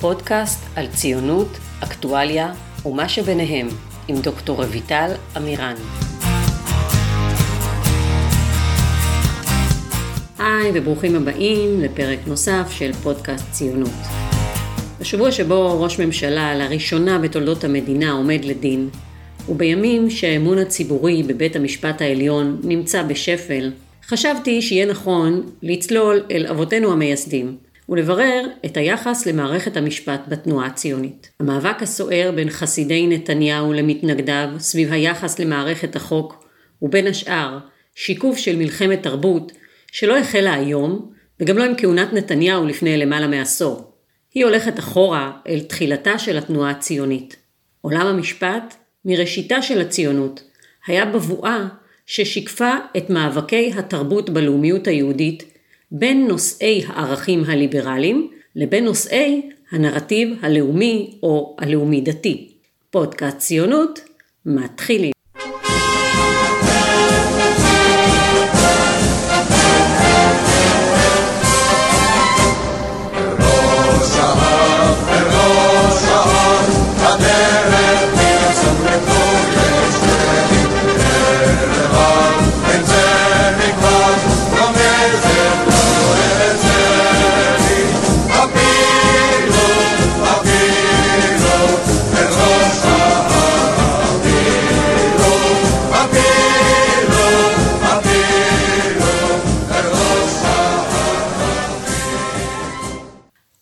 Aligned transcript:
פודקאסט 0.00 0.64
על 0.76 0.86
ציונות, 0.86 1.48
אקטואליה 1.84 2.52
ומה 2.86 3.08
שביניהם, 3.08 3.68
עם 4.08 4.16
דוקטור 4.20 4.64
רויטל 4.64 5.10
אמירן. 5.36 5.74
היי 10.38 10.70
וברוכים 10.74 11.16
הבאים 11.16 11.80
לפרק 11.80 12.18
נוסף 12.26 12.66
של 12.70 12.92
פודקאסט 12.92 13.52
ציונות. 13.52 13.90
בשבוע 15.00 15.32
שבו 15.32 15.82
ראש 15.82 16.00
ממשלה 16.00 16.54
לראשונה 16.54 17.18
בתולדות 17.18 17.64
המדינה 17.64 18.12
עומד 18.12 18.44
לדין, 18.44 18.88
ובימים 19.48 20.10
שהאמון 20.10 20.58
הציבורי 20.58 21.22
בבית 21.22 21.56
המשפט 21.56 22.02
העליון 22.02 22.60
נמצא 22.64 23.02
בשפל, 23.02 23.72
חשבתי 24.06 24.62
שיהיה 24.62 24.86
נכון 24.86 25.42
לצלול 25.62 26.20
אל 26.30 26.46
אבותינו 26.46 26.92
המייסדים 26.92 27.56
ולברר 27.90 28.46
את 28.66 28.76
היחס 28.76 29.26
למערכת 29.26 29.76
המשפט 29.76 30.20
בתנועה 30.28 30.66
הציונית. 30.66 31.30
המאבק 31.40 31.82
הסוער 31.82 32.32
בין 32.34 32.50
חסידי 32.50 33.06
נתניהו 33.06 33.72
למתנגדיו 33.72 34.48
סביב 34.58 34.92
היחס 34.92 35.38
למערכת 35.38 35.96
החוק 35.96 36.44
הוא 36.78 36.90
בין 36.90 37.06
השאר 37.06 37.58
שיקוף 37.94 38.38
של 38.38 38.56
מלחמת 38.56 39.02
תרבות 39.02 39.52
שלא 39.92 40.18
החלה 40.18 40.54
היום 40.54 41.12
וגם 41.40 41.58
לא 41.58 41.64
עם 41.64 41.72
כהונת 41.76 42.12
נתניהו 42.12 42.66
לפני 42.66 42.96
למעלה 42.96 43.26
מעשור. 43.26 43.92
היא 44.34 44.44
הולכת 44.44 44.78
אחורה 44.78 45.32
אל 45.48 45.60
תחילתה 45.60 46.18
של 46.18 46.38
התנועה 46.38 46.70
הציונית. 46.70 47.36
עולם 47.80 48.06
המשפט, 48.06 48.74
מראשיתה 49.04 49.62
של 49.62 49.80
הציונות, 49.80 50.42
היה 50.86 51.04
בבואה 51.04 51.66
ששיקפה 52.06 52.72
את 52.96 53.10
מאבקי 53.10 53.72
התרבות 53.76 54.30
בלאומיות 54.30 54.86
היהודית 54.86 55.59
בין 55.92 56.28
נושאי 56.28 56.82
הערכים 56.86 57.44
הליברליים 57.44 58.30
לבין 58.56 58.84
נושאי 58.84 59.50
הנרטיב 59.70 60.38
הלאומי 60.42 61.18
או 61.22 61.56
הלאומי-דתי. 61.58 62.56
פודקאסט 62.90 63.38
ציונות 63.38 64.00
מתחילים. 64.46 65.19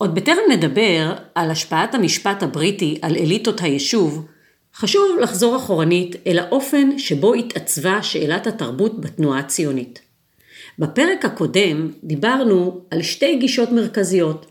עוד 0.01 0.15
בטרם 0.15 0.51
נדבר 0.51 1.13
על 1.35 1.51
השפעת 1.51 1.95
המשפט 1.95 2.43
הבריטי 2.43 2.99
על 3.01 3.15
אליטות 3.15 3.61
היישוב, 3.61 4.25
חשוב 4.75 5.19
לחזור 5.21 5.55
אחורנית 5.55 6.15
אל 6.27 6.39
האופן 6.39 6.99
שבו 6.99 7.33
התעצבה 7.33 8.03
שאלת 8.03 8.47
התרבות 8.47 9.01
בתנועה 9.01 9.39
הציונית. 9.39 10.01
בפרק 10.79 11.25
הקודם 11.25 11.91
דיברנו 12.03 12.81
על 12.91 13.01
שתי 13.01 13.35
גישות 13.35 13.71
מרכזיות. 13.71 14.45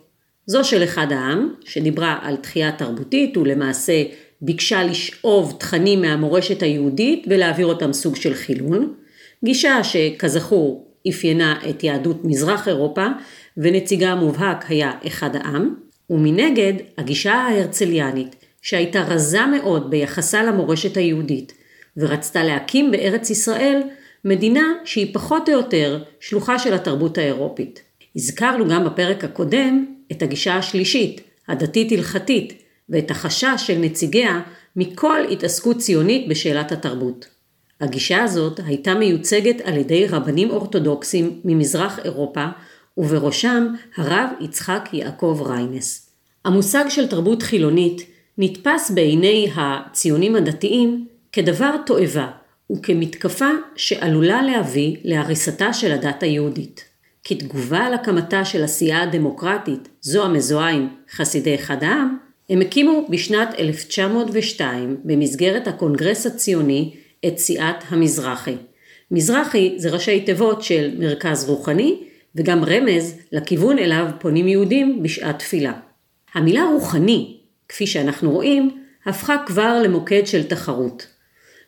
זו 0.46 0.64
של 0.64 0.84
אחד 0.84 1.12
העם, 1.12 1.54
שדיברה 1.64 2.18
על 2.22 2.36
תחייה 2.36 2.72
תרבותית 2.72 3.36
ולמעשה 3.36 4.02
ביקשה 4.40 4.84
לשאוב 4.84 5.56
תכנים 5.58 6.02
מהמורשת 6.02 6.62
היהודית 6.62 7.26
ולהעביר 7.30 7.66
אותם 7.66 7.92
סוג 7.92 8.16
של 8.16 8.34
חילון, 8.34 8.94
גישה 9.44 9.84
שכזכור 9.84 10.88
אפיינה 11.08 11.58
את 11.70 11.84
יהדות 11.84 12.24
מזרח 12.24 12.68
אירופה 12.68 13.06
ונציגה 13.58 14.12
המובהק 14.12 14.64
היה 14.68 14.92
אחד 15.06 15.36
העם, 15.36 15.74
ומנגד 16.10 16.72
הגישה 16.98 17.34
ההרצליאנית, 17.34 18.36
שהייתה 18.62 19.00
רזה 19.00 19.46
מאוד 19.46 19.90
ביחסה 19.90 20.42
למורשת 20.42 20.96
היהודית, 20.96 21.52
ורצתה 21.96 22.44
להקים 22.44 22.90
בארץ 22.90 23.30
ישראל 23.30 23.82
מדינה 24.24 24.72
שהיא 24.84 25.14
פחות 25.14 25.48
או 25.48 25.54
יותר 25.54 26.02
שלוחה 26.20 26.58
של 26.58 26.74
התרבות 26.74 27.18
האירופית. 27.18 27.82
הזכרנו 28.16 28.68
גם 28.68 28.84
בפרק 28.84 29.24
הקודם 29.24 29.86
את 30.12 30.22
הגישה 30.22 30.56
השלישית, 30.56 31.20
הדתית-הלכתית, 31.48 32.62
ואת 32.88 33.10
החשש 33.10 33.56
של 33.66 33.78
נציגיה 33.78 34.40
מכל 34.76 35.20
התעסקות 35.30 35.78
ציונית 35.78 36.28
בשאלת 36.28 36.72
התרבות. 36.72 37.26
הגישה 37.80 38.22
הזאת 38.22 38.60
הייתה 38.66 38.94
מיוצגת 38.94 39.60
על 39.64 39.76
ידי 39.76 40.06
רבנים 40.06 40.50
אורתודוקסים 40.50 41.40
ממזרח 41.44 41.98
אירופה 42.04 42.46
ובראשם 42.98 43.66
הרב 43.96 44.30
יצחק 44.40 44.88
יעקב 44.92 45.42
ריינס. 45.46 46.10
המושג 46.44 46.84
של 46.88 47.06
תרבות 47.06 47.42
חילונית 47.42 48.06
נתפס 48.38 48.90
בעיני 48.90 49.50
הציונים 49.56 50.36
הדתיים 50.36 51.06
כדבר 51.32 51.76
תועבה 51.86 52.30
וכמתקפה 52.72 53.48
שעלולה 53.76 54.42
להביא 54.42 54.96
להריסתה 55.04 55.72
של 55.72 55.92
הדת 55.92 56.22
היהודית. 56.22 56.84
כתגובה 57.24 57.78
על 57.78 57.94
הקמתה 57.94 58.44
של 58.44 58.64
הסיעה 58.64 59.02
הדמוקרטית, 59.02 59.88
זו 60.00 60.24
המזוהה 60.24 60.70
עם 60.70 60.88
חסידי 61.10 61.54
אחד 61.54 61.84
העם, 61.84 62.16
הם 62.50 62.60
הקימו 62.60 63.06
בשנת 63.10 63.54
1902 63.58 64.96
במסגרת 65.04 65.68
הקונגרס 65.68 66.26
הציוני 66.26 66.94
את 67.26 67.38
סיעת 67.38 67.84
המזרחי. 67.88 68.56
מזרחי 69.10 69.74
זה 69.76 69.90
ראשי 69.90 70.20
תיבות 70.20 70.62
של 70.62 70.94
מרכז 70.98 71.48
רוחני 71.48 72.02
וגם 72.38 72.64
רמז 72.64 73.14
לכיוון 73.32 73.78
אליו 73.78 74.06
פונים 74.18 74.48
יהודים 74.48 75.02
בשעת 75.02 75.38
תפילה. 75.38 75.72
המילה 76.34 76.64
רוחני, 76.72 77.36
כפי 77.68 77.86
שאנחנו 77.86 78.30
רואים, 78.30 78.70
הפכה 79.06 79.36
כבר 79.46 79.82
למוקד 79.84 80.26
של 80.26 80.42
תחרות. 80.42 81.06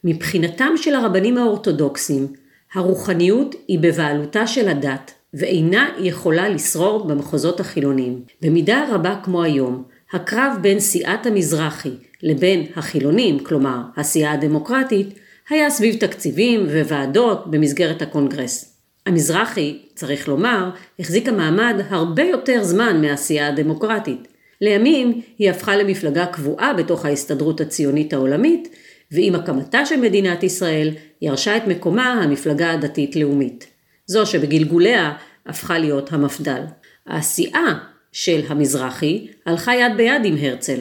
מבחינתם 0.05 0.73
של 0.77 0.95
הרבנים 0.95 1.39
האורתודוקסים, 1.39 2.27
הרוחניות 2.75 3.55
היא 3.69 3.79
בבעלותה 3.79 4.47
של 4.47 4.69
הדת, 4.69 5.13
ואינה 5.35 5.89
יכולה 5.99 6.49
לשרור 6.49 7.05
במחוזות 7.05 7.61
החילוניים. 7.61 8.23
במידה 8.43 8.85
רבה 8.91 9.17
כמו 9.23 9.43
היום, 9.43 9.85
הקרב 10.13 10.53
בין 10.61 10.81
סיעת 10.81 11.27
המזרחי 11.27 11.93
לבין 12.23 12.67
החילונים, 12.77 13.39
כלומר 13.39 13.79
הסיעה 13.97 14.33
הדמוקרטית, 14.33 15.09
היה 15.51 15.71
סביב 15.71 15.95
תקציבים 15.95 16.67
וועדות 16.67 17.51
במסגרת 17.51 18.03
הקונגרס. 18.03 18.70
המזרחי, 19.07 19.79
צריך 19.95 20.29
לומר, 20.29 20.71
החזיקה 20.99 21.33
מעמד 21.33 21.75
הרבה 21.89 22.23
יותר 22.23 22.65
זמן 22.65 23.01
מהעשייה 23.01 23.49
הדמוקרטית. 23.49 24.29
לימים 24.61 25.21
היא 25.39 25.51
הפכה 25.51 25.77
למפלגה 25.77 26.27
קבועה 26.27 26.75
בתוך 26.75 27.05
ההסתדרות 27.05 27.61
הציונית 27.61 28.13
העולמית, 28.13 28.69
ועם 29.13 29.35
הקמתה 29.35 29.87
של 29.87 30.01
מדינת 30.01 30.43
ישראל 30.43 30.91
ירשה 31.23 31.57
את 31.57 31.67
מקומה 31.67 32.13
המפלגה 32.13 32.73
הדתית-לאומית. 32.73 33.67
זו 34.07 34.27
שבגלגוליה 34.27 35.13
הפכה 35.47 35.79
להיות 35.79 36.13
המפד"ל. 36.13 36.63
העשייה 37.07 37.79
של 38.13 38.41
המזרחי 38.49 39.27
הלכה 39.47 39.75
יד 39.75 39.93
ביד 39.97 40.25
עם 40.25 40.37
הרצל. 40.41 40.81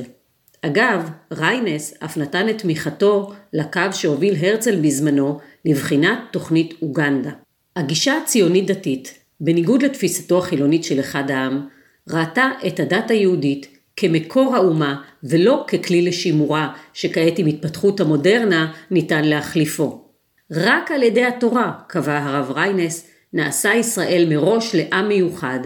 אגב, 0.61 1.09
ריינס 1.33 1.93
אף 2.05 2.17
נתן 2.17 2.49
את 2.49 2.57
תמיכתו 2.57 3.31
לקו 3.53 3.81
שהוביל 3.91 4.35
הרצל 4.45 4.75
בזמנו 4.75 5.39
לבחינת 5.65 6.19
תוכנית 6.31 6.73
אוגנדה. 6.81 7.31
הגישה 7.79 8.17
הציונית 8.17 8.67
דתית, 8.67 9.19
בניגוד 9.39 9.83
לתפיסתו 9.83 10.37
החילונית 10.37 10.83
של 10.83 10.99
אחד 10.99 11.31
העם, 11.31 11.67
ראתה 12.09 12.49
את 12.67 12.79
הדת 12.79 13.11
היהודית 13.11 13.67
כמקור 13.95 14.55
האומה 14.55 15.01
ולא 15.23 15.65
ככלי 15.67 16.01
לשימורה 16.01 16.73
שכעת 16.93 17.39
עם 17.39 17.47
התפתחות 17.47 17.99
המודרנה 17.99 18.71
ניתן 18.91 19.25
להחליפו. 19.25 20.05
רק 20.51 20.91
על 20.91 21.03
ידי 21.03 21.25
התורה, 21.25 21.71
קבע 21.87 22.17
הרב 22.17 22.51
ריינס, 22.51 23.07
נעשה 23.33 23.73
ישראל 23.73 24.25
מראש 24.29 24.75
לעם 24.75 25.07
מיוחד, 25.07 25.59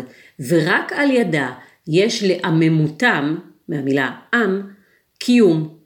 ורק 0.47 0.93
על 0.93 1.11
ידה 1.11 1.51
יש 1.87 2.23
לעממותם, 2.23 3.35
מהמילה 3.69 4.11
עם, 4.33 4.61
קיום. 5.19 5.77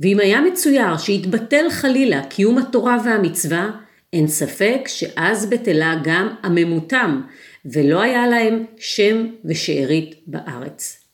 ואם 0.00 0.20
היה 0.20 0.40
מצויר 0.40 0.96
שהתבטל 0.96 1.70
חלילה 1.70 2.22
קיום 2.22 2.58
התורה 2.58 2.98
והמצווה, 3.04 3.70
אין 4.16 4.26
ספק 4.26 4.80
שאז 4.86 5.46
בטלה 5.46 6.00
גם 6.04 6.34
עממותם, 6.44 7.20
ולא 7.64 8.00
היה 8.00 8.26
להם 8.26 8.64
שם 8.76 9.26
ושארית 9.44 10.14
בארץ. 10.26 11.04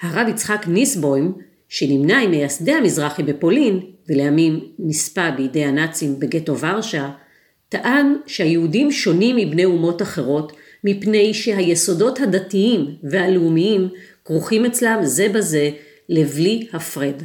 הרב 0.00 0.28
יצחק 0.28 0.64
ניסבוים, 0.68 1.32
שנמנה 1.68 2.20
עם 2.20 2.30
מייסדי 2.30 2.72
המזרחי 2.72 3.22
בפולין, 3.22 3.80
ולימים 4.08 4.60
נספה 4.78 5.30
בידי 5.30 5.64
הנאצים 5.64 6.18
בגטו 6.18 6.58
ורשה, 6.58 7.10
טען 7.68 8.16
שהיהודים 8.26 8.92
שונים 8.92 9.36
מבני 9.36 9.64
אומות 9.64 10.02
אחרות, 10.02 10.52
מפני 10.84 11.34
שהיסודות 11.34 12.20
הדתיים 12.20 12.86
והלאומיים 13.02 13.88
כרוכים 14.24 14.64
אצלם 14.64 14.98
זה 15.02 15.28
בזה 15.28 15.70
לבלי 16.08 16.66
הפרד. 16.72 17.22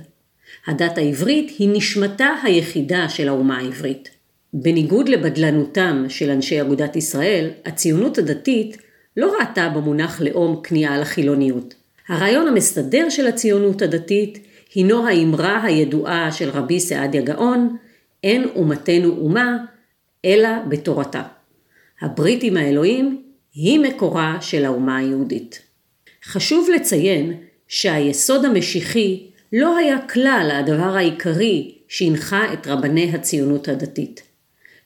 הדת 0.68 0.98
העברית 0.98 1.52
היא 1.60 1.70
נשמתה 1.74 2.30
היחידה 2.44 3.10
של 3.10 3.28
האומה 3.28 3.58
העברית. 3.58 4.17
בניגוד 4.54 5.10
לבדלנותם 5.10 6.06
של 6.10 6.30
אנשי 6.30 6.62
אגודת 6.62 6.96
ישראל, 6.96 7.50
הציונות 7.66 8.18
הדתית 8.18 8.78
לא 9.18 9.36
ראתה 9.40 9.70
במונח 9.70 10.22
לאום 10.22 10.62
כניעה 10.64 11.00
לחילוניות. 11.00 11.74
הרעיון 12.08 12.48
המסדר 12.48 13.10
של 13.10 13.28
הציונות 13.28 13.82
הדתית 13.82 14.48
הינו 14.76 15.08
האמרה 15.08 15.64
הידועה 15.64 16.32
של 16.32 16.50
רבי 16.50 16.80
סעדיה 16.80 17.22
גאון, 17.22 17.78
אין 18.24 18.48
אומתנו 18.56 19.18
אומה, 19.18 19.58
אלא 20.26 20.50
בתורתה. 20.70 21.24
הברית 22.02 22.44
עם 22.44 22.58
האלוהים 22.58 23.22
היא 23.54 23.80
מקורה 23.80 24.38
של 24.42 24.66
האומה 24.66 24.98
היהודית. 24.98 25.62
חשוב 26.24 26.70
לציין 26.76 27.34
שהיסוד 27.68 28.46
המשיחי 28.46 29.28
לא 29.54 29.78
היה 29.78 30.08
כלל 30.08 30.50
הדבר 30.54 30.98
העיקרי 30.98 31.76
שהנחה 31.88 32.54
את 32.54 32.68
רבני 32.68 33.12
הציונות 33.14 33.68
הדתית. 33.68 34.27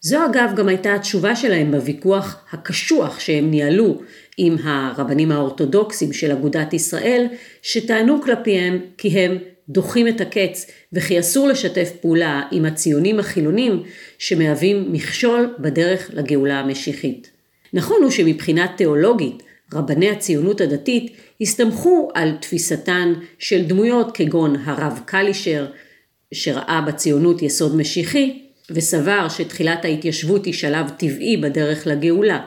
זו 0.01 0.25
אגב 0.25 0.51
גם 0.55 0.67
הייתה 0.67 0.95
התשובה 0.95 1.35
שלהם 1.35 1.71
בוויכוח 1.71 2.45
הקשוח 2.51 3.19
שהם 3.19 3.51
ניהלו 3.51 4.01
עם 4.37 4.55
הרבנים 4.63 5.31
האורתודוקסים 5.31 6.13
של 6.13 6.31
אגודת 6.31 6.73
ישראל, 6.73 7.25
שטענו 7.61 8.21
כלפיהם 8.21 8.79
כי 8.97 9.09
הם 9.09 9.37
דוחים 9.69 10.07
את 10.07 10.21
הקץ 10.21 10.71
וכי 10.93 11.19
אסור 11.19 11.47
לשתף 11.47 11.91
פעולה 12.01 12.41
עם 12.51 12.65
הציונים 12.65 13.19
החילונים 13.19 13.83
שמהווים 14.17 14.91
מכשול 14.91 15.53
בדרך 15.59 16.09
לגאולה 16.13 16.59
המשיחית. 16.59 17.31
נכון 17.73 18.03
הוא 18.03 18.11
שמבחינה 18.11 18.67
תיאולוגית 18.77 19.43
רבני 19.73 20.09
הציונות 20.09 20.61
הדתית 20.61 21.11
הסתמכו 21.41 22.11
על 22.13 22.31
תפיסתן 22.41 23.13
של 23.39 23.65
דמויות 23.65 24.17
כגון 24.17 24.55
הרב 24.65 24.99
קלישר, 25.05 25.67
שראה 26.33 26.81
בציונות 26.87 27.41
יסוד 27.41 27.75
משיחי, 27.75 28.50
וסבר 28.73 29.29
שתחילת 29.29 29.85
ההתיישבות 29.85 30.45
היא 30.45 30.53
שלב 30.53 30.89
טבעי 30.89 31.37
בדרך 31.37 31.87
לגאולה. 31.87 32.39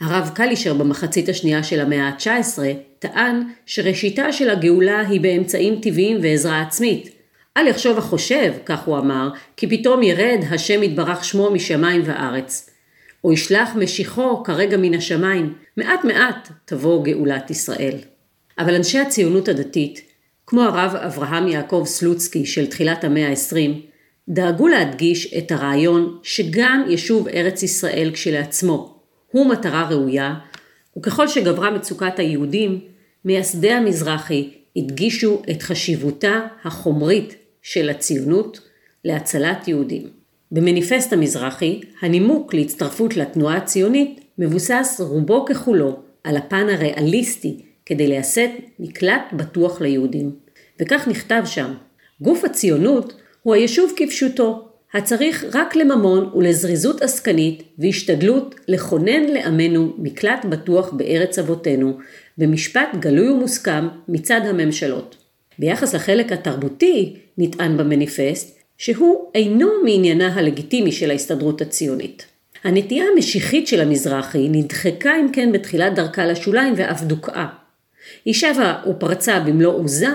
הרב 0.00 0.30
קלישר 0.34 0.74
במחצית 0.74 1.28
השנייה 1.28 1.62
של 1.62 1.80
המאה 1.80 2.08
ה-19 2.08 2.58
טען 2.98 3.42
שראשיתה 3.66 4.32
של 4.32 4.50
הגאולה 4.50 5.08
היא 5.08 5.20
באמצעים 5.20 5.80
טבעיים 5.82 6.18
ועזרה 6.22 6.60
עצמית. 6.60 7.10
אל 7.56 7.66
יחשוב 7.66 7.98
החושב, 7.98 8.52
כך 8.66 8.86
הוא 8.86 8.98
אמר, 8.98 9.28
כי 9.56 9.66
פתאום 9.66 10.02
ירד 10.02 10.40
השם 10.50 10.82
יתברך 10.82 11.24
שמו 11.24 11.50
משמיים 11.50 12.02
וארץ. 12.04 12.70
או 13.24 13.32
ישלח 13.32 13.70
משיחו 13.76 14.42
כרגע 14.44 14.76
מן 14.76 14.94
השמיים, 14.94 15.54
מעט 15.76 16.04
מעט 16.04 16.48
תבוא 16.64 17.04
גאולת 17.04 17.50
ישראל. 17.50 17.96
אבל 18.58 18.74
אנשי 18.74 18.98
הציונות 18.98 19.48
הדתית, 19.48 20.00
כמו 20.46 20.62
הרב 20.62 20.94
אברהם 20.94 21.48
יעקב 21.48 21.82
סלוצקי 21.86 22.46
של 22.46 22.66
תחילת 22.66 23.04
המאה 23.04 23.28
ה-20, 23.28 23.89
דאגו 24.28 24.68
להדגיש 24.68 25.34
את 25.34 25.52
הרעיון 25.52 26.18
שגם 26.22 26.84
יישוב 26.88 27.28
ארץ 27.28 27.62
ישראל 27.62 28.10
כשלעצמו 28.14 29.00
הוא 29.32 29.46
מטרה 29.46 29.88
ראויה, 29.90 30.34
וככל 30.98 31.28
שגברה 31.28 31.70
מצוקת 31.70 32.18
היהודים, 32.18 32.80
מייסדי 33.24 33.72
המזרחי 33.72 34.50
הדגישו 34.76 35.42
את 35.50 35.62
חשיבותה 35.62 36.40
החומרית 36.64 37.34
של 37.62 37.90
הציונות 37.90 38.60
להצלת 39.04 39.68
יהודים. 39.68 40.08
במניפסט 40.52 41.12
המזרחי, 41.12 41.80
הנימוק 42.02 42.54
להצטרפות 42.54 43.16
לתנועה 43.16 43.56
הציונית 43.56 44.20
מבוסס 44.38 45.00
רובו 45.00 45.44
ככולו 45.44 46.00
על 46.24 46.36
הפן 46.36 46.68
הריאליסטי 46.68 47.62
כדי 47.86 48.06
לייסד 48.06 48.48
מקלט 48.78 49.22
בטוח 49.32 49.80
ליהודים. 49.80 50.30
וכך 50.80 51.08
נכתב 51.08 51.42
שם, 51.44 51.74
גוף 52.20 52.44
הציונות 52.44 53.19
הוא 53.42 53.54
היישוב 53.54 53.92
כפשוטו, 53.96 54.68
הצריך 54.94 55.44
רק 55.54 55.76
לממון 55.76 56.30
ולזריזות 56.34 57.02
עסקנית 57.02 57.62
והשתדלות 57.78 58.54
לכונן 58.68 59.22
לעמנו 59.22 59.92
מקלט 59.98 60.44
בטוח 60.44 60.92
בארץ 60.92 61.38
אבותינו, 61.38 61.98
במשפט 62.38 62.88
גלוי 63.00 63.28
ומוסכם 63.28 63.88
מצד 64.08 64.40
הממשלות. 64.44 65.16
ביחס 65.58 65.94
לחלק 65.94 66.32
התרבותי, 66.32 67.16
נטען 67.38 67.76
במניפסט, 67.76 68.58
שהוא 68.78 69.30
אינו 69.34 69.68
מעניינה 69.84 70.34
הלגיטימי 70.34 70.92
של 70.92 71.10
ההסתדרות 71.10 71.60
הציונית. 71.60 72.26
הנטייה 72.64 73.04
המשיחית 73.14 73.68
של 73.68 73.80
המזרחי 73.80 74.48
נדחקה 74.48 75.16
אם 75.20 75.26
כן 75.32 75.52
בתחילת 75.52 75.94
דרכה 75.94 76.26
לשוליים 76.26 76.74
ואף 76.76 77.02
דוכאה. 77.02 77.46
היא 78.24 78.34
שבה 78.34 78.82
ופרצה 78.90 79.40
במלוא 79.40 79.74
עוזה 79.74 80.08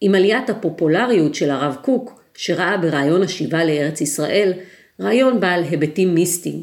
עם 0.00 0.14
עליית 0.14 0.50
הפופולריות 0.50 1.34
של 1.34 1.50
הרב 1.50 1.76
קוק, 1.82 2.21
שראה 2.34 2.76
ברעיון 2.76 3.22
השיבה 3.22 3.64
לארץ 3.64 4.00
ישראל 4.00 4.52
רעיון 5.00 5.40
בעל 5.40 5.62
היבטים 5.64 6.14
מיסטיים. 6.14 6.62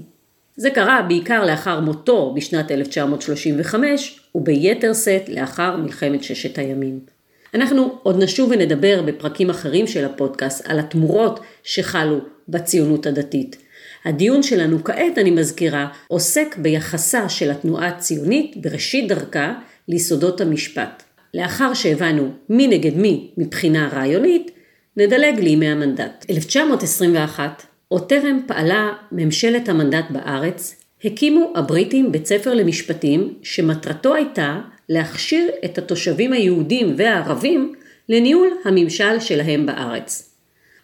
זה 0.55 0.69
קרה 0.69 1.01
בעיקר 1.07 1.45
לאחר 1.45 1.79
מותו 1.79 2.33
בשנת 2.35 2.71
1935 2.71 4.19
וביתר 4.35 4.93
שאת 4.93 5.29
לאחר 5.29 5.77
מלחמת 5.77 6.23
ששת 6.23 6.57
הימים. 6.57 6.99
אנחנו 7.53 7.97
עוד 8.03 8.23
נשוב 8.23 8.49
ונדבר 8.51 9.01
בפרקים 9.01 9.49
אחרים 9.49 9.87
של 9.87 10.05
הפודקאסט 10.05 10.65
על 10.65 10.79
התמורות 10.79 11.39
שחלו 11.63 12.19
בציונות 12.49 13.05
הדתית. 13.05 13.57
הדיון 14.05 14.43
שלנו 14.43 14.83
כעת, 14.83 15.17
אני 15.17 15.31
מזכירה, 15.31 15.87
עוסק 16.07 16.55
ביחסה 16.57 17.29
של 17.29 17.51
התנועה 17.51 17.87
הציונית 17.87 18.57
בראשית 18.57 19.07
דרכה 19.07 19.53
ליסודות 19.87 20.41
המשפט. 20.41 21.03
לאחר 21.33 21.73
שהבנו 21.73 22.31
מי 22.49 22.67
נגד 22.67 22.97
מי 22.97 23.31
מבחינה 23.37 23.89
רעיונית, 23.93 24.51
נדלג 24.97 25.39
לימי 25.39 25.67
המנדט. 25.67 26.25
1921, 26.29 27.65
עוד 27.87 28.09
טרם 28.09 28.39
פעלה 28.47 28.93
ממשלת 29.11 29.69
המנדט 29.69 30.05
בארץ, 30.09 30.75
הקימו 31.05 31.53
הבריטים 31.55 32.11
בית 32.11 32.25
ספר 32.25 32.53
למשפטים 32.53 33.33
שמטרתו 33.43 34.15
הייתה 34.15 34.59
להכשיר 34.89 35.49
את 35.65 35.77
התושבים 35.77 36.33
היהודים 36.33 36.93
והערבים 36.97 37.73
לניהול 38.09 38.49
הממשל 38.65 39.19
שלהם 39.19 39.65
בארץ. 39.65 40.35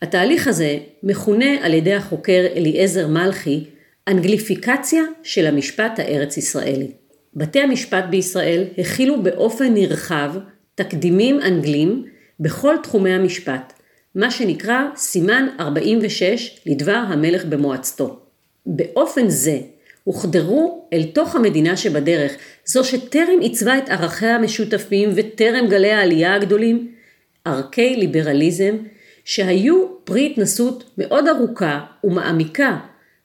התהליך 0.01 0.47
הזה 0.47 0.77
מכונה 1.03 1.65
על 1.65 1.73
ידי 1.73 1.93
החוקר 1.93 2.45
אליעזר 2.55 3.07
מלכי 3.07 3.63
אנגליפיקציה 4.07 5.03
של 5.23 5.47
המשפט 5.47 5.99
הארץ 5.99 6.37
ישראלי. 6.37 6.91
בתי 7.33 7.59
המשפט 7.59 8.03
בישראל 8.09 8.63
הכילו 8.77 9.23
באופן 9.23 9.73
נרחב 9.73 10.31
תקדימים 10.75 11.39
אנגלים 11.41 12.05
בכל 12.39 12.75
תחומי 12.83 13.11
המשפט, 13.11 13.73
מה 14.15 14.31
שנקרא 14.31 14.81
סימן 14.95 15.47
46 15.59 16.59
לדבר 16.65 16.95
המלך 17.07 17.45
במועצתו. 17.45 18.19
באופן 18.65 19.29
זה 19.29 19.59
הוחדרו 20.03 20.87
אל 20.93 21.03
תוך 21.03 21.35
המדינה 21.35 21.77
שבדרך, 21.77 22.31
זו 22.65 22.83
שטרם 22.83 23.39
עיצבה 23.41 23.77
את 23.77 23.89
ערכיה 23.89 24.35
המשותפים 24.35 25.09
וטרם 25.15 25.67
גלי 25.67 25.91
העלייה 25.91 26.35
הגדולים, 26.35 26.91
ערכי 27.45 27.95
ליברליזם 27.95 28.75
שהיו 29.25 29.85
פרי 30.03 30.25
התנסות 30.25 30.83
מאוד 30.97 31.27
ארוכה 31.27 31.79
ומעמיקה 32.03 32.77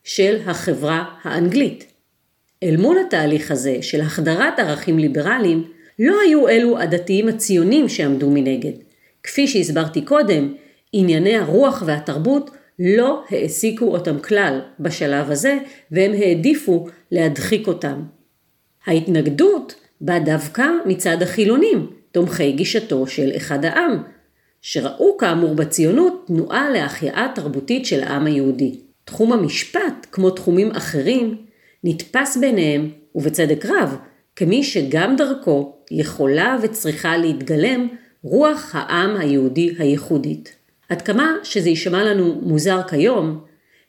של 0.04 0.36
החברה 0.46 1.04
האנגלית. 1.22 1.86
אל 2.62 2.76
מול 2.76 2.96
התהליך 3.06 3.50
הזה 3.50 3.76
של 3.82 4.00
החדרת 4.00 4.58
ערכים 4.58 4.98
ליברליים, 4.98 5.64
לא 5.98 6.16
היו 6.26 6.48
אלו 6.48 6.78
הדתיים 6.78 7.28
הציונים 7.28 7.88
שעמדו 7.88 8.30
מנגד. 8.30 8.72
כפי 9.22 9.48
שהסברתי 9.48 10.02
קודם, 10.02 10.54
ענייני 10.92 11.36
הרוח 11.36 11.82
והתרבות 11.86 12.50
לא 12.78 13.24
העסיקו 13.30 13.84
אותם 13.84 14.18
כלל 14.18 14.60
בשלב 14.80 15.30
הזה, 15.30 15.58
והם 15.90 16.12
העדיפו 16.12 16.86
להדחיק 17.12 17.66
אותם. 17.66 18.02
ההתנגדות 18.86 19.74
באה 20.00 20.20
דווקא 20.20 20.66
מצד 20.86 21.22
החילונים, 21.22 21.90
תומכי 22.12 22.52
גישתו 22.52 23.06
של 23.06 23.30
אחד 23.36 23.64
העם, 23.64 24.02
שראו 24.62 25.16
כאמור 25.18 25.54
בציונות 25.54 26.24
תנועה 26.26 26.70
להחייאה 26.70 27.32
תרבותית 27.34 27.86
של 27.86 28.02
העם 28.02 28.26
היהודי. 28.26 28.80
תחום 29.04 29.32
המשפט, 29.32 30.06
כמו 30.12 30.30
תחומים 30.30 30.70
אחרים, 30.70 31.36
נתפס 31.84 32.36
ביניהם, 32.36 32.90
ובצדק 33.14 33.66
רב, 33.66 33.96
כמי 34.36 34.64
שגם 34.64 35.16
דרכו 35.16 35.76
יכולה 35.90 36.56
וצריכה 36.62 37.16
להתגלם 37.16 37.88
רוח 38.22 38.70
העם 38.74 39.16
היהודי 39.16 39.74
הייחודית. 39.78 40.59
עד 40.90 41.02
כמה 41.02 41.36
שזה 41.42 41.68
יישמע 41.68 42.04
לנו 42.04 42.40
מוזר 42.42 42.80
כיום, 42.88 43.40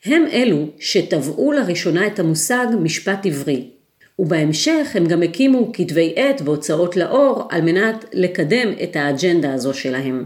הם 0.06 0.26
אלו 0.32 0.66
שטבעו 0.80 1.52
לראשונה 1.52 2.08
את 2.08 2.20
המושג 2.20 2.68
משפט 2.82 3.26
עברי, 3.26 3.68
ובהמשך 4.20 4.88
הם 4.94 5.06
גם 5.06 5.24
הקימו 5.24 5.72
כתבי 5.74 6.14
עת 6.16 6.42
והוצאות 6.46 6.98
לאור 6.98 7.48
על 7.50 7.62
מנת 7.62 8.06
לקדם 8.14 8.74
את 8.84 8.96
האג'נדה 8.96 9.54
הזו 9.54 9.74
שלהם. 9.74 10.26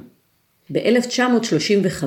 ב-1935 0.71 2.03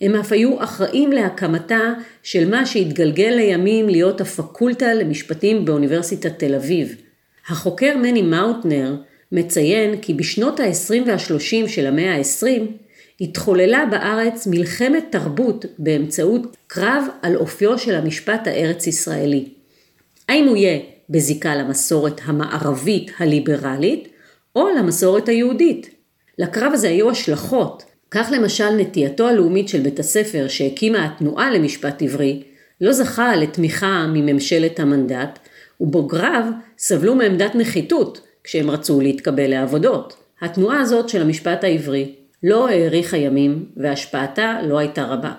הם 0.00 0.14
אף 0.14 0.32
היו 0.32 0.62
אחראים 0.62 1.12
להקמתה 1.12 1.92
של 2.22 2.50
מה 2.50 2.66
שהתגלגל 2.66 3.32
לימים 3.36 3.88
להיות 3.88 4.20
הפקולטה 4.20 4.94
למשפטים 4.94 5.64
באוניברסיטת 5.64 6.38
תל 6.38 6.54
אביב. 6.54 6.96
החוקר 7.48 7.96
מני 7.96 8.22
מאוטנר 8.22 8.96
מציין 9.32 9.96
כי 10.00 10.14
בשנות 10.14 10.60
ה-20 10.60 10.94
וה-30 11.06 11.68
של 11.68 11.86
המאה 11.86 12.16
ה-20 12.16 12.62
התחוללה 13.20 13.84
בארץ 13.90 14.46
מלחמת 14.46 15.04
תרבות 15.10 15.64
באמצעות 15.78 16.56
קרב 16.66 17.04
על 17.22 17.36
אופיו 17.36 17.78
של 17.78 17.94
המשפט 17.94 18.46
הארץ-ישראלי. 18.46 19.48
האם 20.28 20.48
הוא 20.48 20.56
יהיה 20.56 20.80
בזיקה 21.10 21.56
למסורת 21.56 22.20
המערבית 22.24 23.10
הליברלית 23.18 24.08
או 24.56 24.68
למסורת 24.78 25.28
היהודית? 25.28 25.90
לקרב 26.38 26.72
הזה 26.72 26.88
היו 26.88 27.10
השלכות. 27.10 27.84
כך 28.10 28.28
למשל 28.32 28.70
נטייתו 28.70 29.28
הלאומית 29.28 29.68
של 29.68 29.80
בית 29.80 29.98
הספר 29.98 30.48
שהקימה 30.48 31.04
התנועה 31.04 31.50
למשפט 31.50 32.02
עברי 32.02 32.42
לא 32.80 32.92
זכה 32.92 33.36
לתמיכה 33.36 34.06
מממשלת 34.12 34.80
המנדט, 34.80 35.38
ובוגריו 35.80 36.44
סבלו 36.78 37.14
מעמדת 37.14 37.54
נחיתות 37.54 38.20
כשהם 38.44 38.70
רצו 38.70 39.00
להתקבל 39.00 39.50
לעבודות. 39.50 40.16
התנועה 40.40 40.80
הזאת 40.80 41.08
של 41.08 41.22
המשפט 41.22 41.64
העברי 41.64 42.14
לא 42.46 42.68
האריכה 42.68 43.16
ימים 43.16 43.64
והשפעתה 43.76 44.58
לא 44.62 44.78
הייתה 44.78 45.04
רבה. 45.04 45.32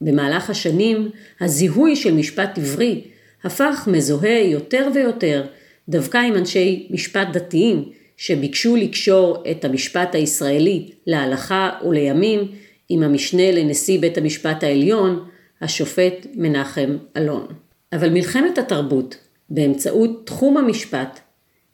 במהלך 0.00 0.50
השנים 0.50 1.10
הזיהוי 1.40 1.96
של 1.96 2.14
משפט 2.14 2.58
עברי 2.58 3.04
הפך 3.44 3.88
מזוהה 3.92 4.40
יותר 4.40 4.88
ויותר 4.94 5.46
דווקא 5.88 6.18
עם 6.18 6.36
אנשי 6.36 6.88
משפט 6.90 7.28
דתיים 7.32 7.84
שביקשו 8.16 8.76
לקשור 8.76 9.44
את 9.50 9.64
המשפט 9.64 10.14
הישראלי 10.14 10.90
להלכה 11.06 11.70
ולימים 11.88 12.48
עם 12.88 13.02
המשנה 13.02 13.52
לנשיא 13.52 14.00
בית 14.00 14.18
המשפט 14.18 14.62
העליון, 14.62 15.28
השופט 15.60 16.26
מנחם 16.34 16.96
אלון. 17.16 17.46
אבל 17.92 18.10
מלחמת 18.10 18.58
התרבות 18.58 19.16
באמצעות 19.50 20.26
תחום 20.26 20.56
המשפט 20.56 21.20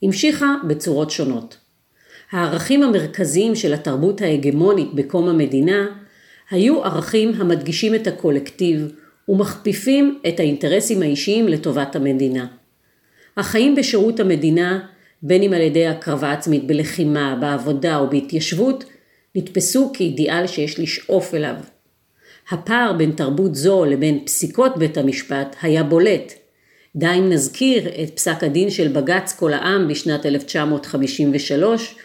המשיכה 0.02 0.54
בצורות 0.68 1.10
שונות. 1.10 1.65
הערכים 2.32 2.82
המרכזיים 2.82 3.54
של 3.54 3.74
התרבות 3.74 4.20
ההגמונית 4.20 4.94
בקום 4.94 5.28
המדינה 5.28 5.86
היו 6.50 6.84
ערכים 6.84 7.32
המדגישים 7.36 7.94
את 7.94 8.06
הקולקטיב 8.06 8.92
ומכפיפים 9.28 10.18
את 10.28 10.40
האינטרסים 10.40 11.02
האישיים 11.02 11.48
לטובת 11.48 11.96
המדינה. 11.96 12.46
החיים 13.36 13.74
בשירות 13.74 14.20
המדינה, 14.20 14.80
בין 15.22 15.42
אם 15.42 15.52
על 15.52 15.60
ידי 15.60 15.86
הקרבה 15.86 16.32
עצמית 16.32 16.66
בלחימה, 16.66 17.36
בעבודה 17.40 17.96
או 17.96 18.10
בהתיישבות, 18.10 18.84
נתפסו 19.34 19.90
כאידיאל 19.94 20.46
שיש 20.46 20.80
לשאוף 20.80 21.34
אליו. 21.34 21.54
הפער 22.50 22.92
בין 22.92 23.10
תרבות 23.10 23.54
זו 23.54 23.84
לבין 23.84 24.24
פסיקות 24.24 24.76
בית 24.76 24.98
המשפט 24.98 25.56
היה 25.62 25.82
בולט. 25.82 26.32
די 26.96 27.06
אם 27.18 27.30
נזכיר 27.30 27.88
את 28.02 28.16
פסק 28.16 28.44
הדין 28.44 28.70
של 28.70 28.88
בג"ץ 28.88 29.36
כל 29.38 29.52
העם 29.52 29.88
בשנת 29.88 30.26
1953, 30.26 31.96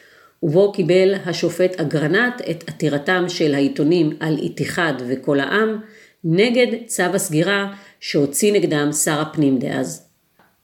ובו 0.44 0.72
קיבל 0.72 1.16
השופט 1.26 1.80
אגרנט 1.80 2.42
את 2.50 2.64
עתירתם 2.68 3.26
של 3.28 3.54
העיתונים 3.56 4.18
על 4.20 4.38
איתיחד 4.38 4.94
וכל 5.08 5.40
העם, 5.40 5.80
נגד 6.24 6.68
צו 6.86 7.04
הסגירה 7.04 7.74
שהוציא 8.00 8.54
נגדם 8.54 8.92
שר 8.92 9.22
הפנים 9.22 9.60
דאז. 9.60 10.08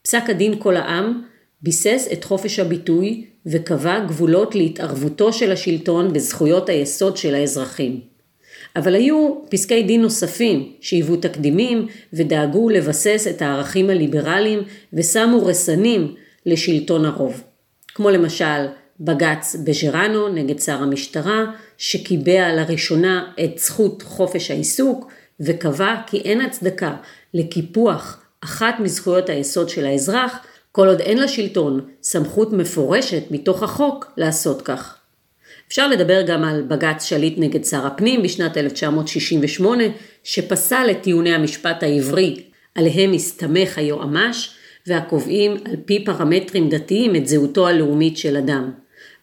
פסק 0.01 0.24
הדין 0.29 0.60
כל 0.60 0.77
העם 0.77 1.22
ביסס 1.62 2.07
את 2.13 2.24
חופש 2.24 2.60
הביטוי 2.60 3.25
וקבע 3.46 4.00
גבולות 4.00 4.55
להתערבותו 4.55 5.34
של 5.34 5.51
השלטון 5.51 6.13
בזכויות 6.13 6.69
היסוד 6.69 7.17
של 7.17 7.36
האזרחים. 7.36 8.01
אבל 8.75 8.96
היו 8.96 9.36
פסקי 9.50 9.84
דין 9.84 10.01
נוספים 10.01 10.74
שהיוו 10.81 11.15
תקדימים 11.15 11.88
ודאגו 12.13 12.69
לבסס 12.69 13.27
את 13.29 13.41
הערכים 13.41 13.89
הליברליים 13.89 14.60
ושמו 14.93 15.46
רסנים 15.46 16.15
לשלטון 16.46 17.05
הרוב. 17.05 17.43
כמו 17.88 18.10
למשל 18.10 18.65
בג"ץ 18.99 19.55
בז'רנו 19.63 20.29
נגד 20.29 20.59
שר 20.59 20.83
המשטרה, 20.83 21.45
שקיבע 21.77 22.53
לראשונה 22.53 23.31
את 23.43 23.57
זכות 23.57 24.01
חופש 24.01 24.51
העיסוק 24.51 25.11
וקבע 25.39 25.95
כי 26.07 26.17
אין 26.17 26.41
הצדקה 26.41 26.95
לקיפוח 27.33 28.21
אחת 28.41 28.79
מזכויות 28.79 29.29
היסוד 29.29 29.69
של 29.69 29.85
האזרח, 29.85 30.37
כל 30.71 30.87
עוד 30.87 31.01
אין 31.01 31.17
לשלטון 31.17 31.81
סמכות 32.03 32.53
מפורשת 32.53 33.23
מתוך 33.31 33.63
החוק 33.63 34.11
לעשות 34.17 34.61
כך. 34.61 34.97
אפשר 35.67 35.87
לדבר 35.87 36.21
גם 36.21 36.43
על 36.43 36.61
בג"ץ 36.61 37.03
שליט 37.03 37.33
נגד 37.37 37.63
שר 37.63 37.87
הפנים 37.87 38.23
בשנת 38.23 38.57
1968, 38.57 39.83
שפסל 40.23 40.87
את 40.91 41.01
טיעוני 41.01 41.33
המשפט 41.33 41.83
העברי 41.83 42.43
עליהם 42.75 43.13
הסתמך 43.13 43.77
היועמ"ש, 43.77 44.49
והקובעים 44.87 45.57
על 45.65 45.75
פי 45.85 46.05
פרמטרים 46.05 46.69
דתיים 46.69 47.15
את 47.15 47.27
זהותו 47.27 47.67
הלאומית 47.67 48.17
של 48.17 48.37
אדם. 48.37 48.71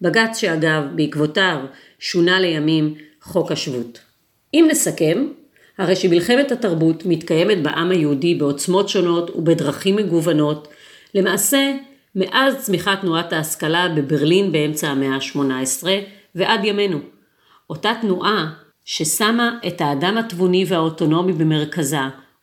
בג"ץ 0.01 0.39
שאגב 0.39 0.83
בעקבותיו 0.95 1.59
שונה 1.99 2.41
לימים 2.41 2.95
חוק 3.23 3.53
השבות. 3.53 4.01
אם 4.55 4.69
נסכם, 4.71 5.27
הרי 5.79 5.97
שמלחמת 5.97 6.53
התרבות 6.53 7.07
מתקיימת 7.07 7.63
בעם 7.63 7.91
היהודי 7.91 8.35
בעוצמות 8.35 8.89
שונות 8.89 9.31
ובדרכים 9.31 9.97
מגוונות, 9.97 10.69
למעשה 11.15 11.73
מאז 12.15 12.57
צמיחת 12.57 13.01
תנועת 13.01 13.33
ההשכלה 13.33 13.89
בברלין 13.89 14.53
באמצע 14.53 14.89
המאה 14.89 15.15
ה-18 15.15 15.87
ועד 16.35 16.65
ימינו. 16.65 16.99
אותה 17.71 17.93
תנועה 18.01 18.53
ששמה 18.85 19.59
את 19.67 19.81
האדם 19.81 20.19
התבוני 20.19 20.65
והאוטונומי 20.69 21.33
במרכזה 21.33 21.99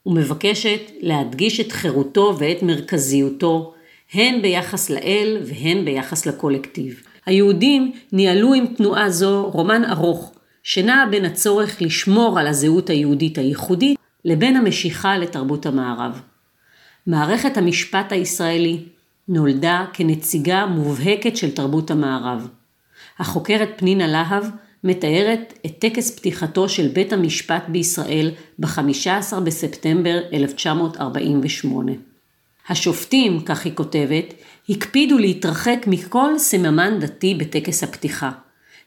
ומבקשת 0.06 0.92
להדגיש 1.00 1.60
את 1.60 1.72
חירותו 1.72 2.36
ואת 2.40 2.64
מרכזיותו, 2.64 3.74
הן 4.14 4.42
ביחס 4.42 4.90
לאל 4.90 5.38
והן 5.44 5.86
ביחס 5.86 6.26
לקולקטיב. 6.26 7.04
היהודים 7.26 7.92
ניהלו 8.12 8.54
עם 8.54 8.68
תנועה 8.68 9.10
זו 9.10 9.50
רומן 9.54 9.86
ארוך, 9.86 10.34
שנע 10.64 11.06
בין 11.12 11.26
הצורך 11.26 11.82
לשמור 11.82 12.40
על 12.40 12.48
הזהות 12.48 12.90
היהודית 12.90 13.38
הייחודית 13.38 13.98
לבין 14.26 14.56
המשיכה 14.56 15.18
לתרבות 15.18 15.66
המערב. 15.66 16.22
מערכת 17.08 17.58
המשפט 17.58 18.12
הישראלי 18.12 18.84
נולדה 19.28 19.86
כנציגה 19.94 20.66
מובהקת 20.66 21.38
של 21.38 21.52
תרבות 21.52 21.92
המערב. 21.92 22.48
החוקרת 23.20 23.70
פנינה 23.78 24.08
להב 24.08 24.44
מתארת 24.84 25.54
את 25.66 25.80
טקס 25.80 26.20
פתיחתו 26.20 26.70
של 26.70 26.88
בית 26.88 27.14
המשפט 27.14 27.64
בישראל 27.68 28.32
ב-15 28.60 29.40
בספטמבר 29.44 30.20
1948. 30.34 31.92
השופטים, 32.70 33.42
כך 33.42 33.66
היא 33.66 33.74
כותבת, 33.76 34.34
הקפידו 34.70 35.18
להתרחק 35.18 35.86
מכל 35.88 36.40
סממן 36.40 37.00
דתי 37.00 37.36
בטקס 37.36 37.84
הפתיחה. 37.84 38.32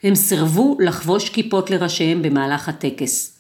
הם 0.03 0.15
סירבו 0.15 0.77
לחבוש 0.81 1.29
כיפות 1.29 1.71
לראשיהם 1.71 2.23
במהלך 2.23 2.69
הטקס. 2.69 3.39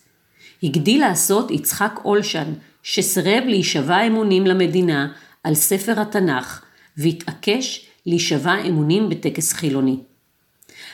הגדיל 0.63 1.01
לעשות 1.01 1.51
יצחק 1.51 2.01
אולשן, 2.05 2.53
שסירב 2.83 3.45
להישבע 3.47 4.07
אמונים 4.07 4.47
למדינה 4.47 5.13
על 5.45 5.55
ספר 5.55 6.01
התנ"ך, 6.01 6.63
והתעקש 6.97 7.87
להישבע 8.07 8.55
אמונים 8.69 9.09
בטקס 9.09 9.53
חילוני. 9.53 9.97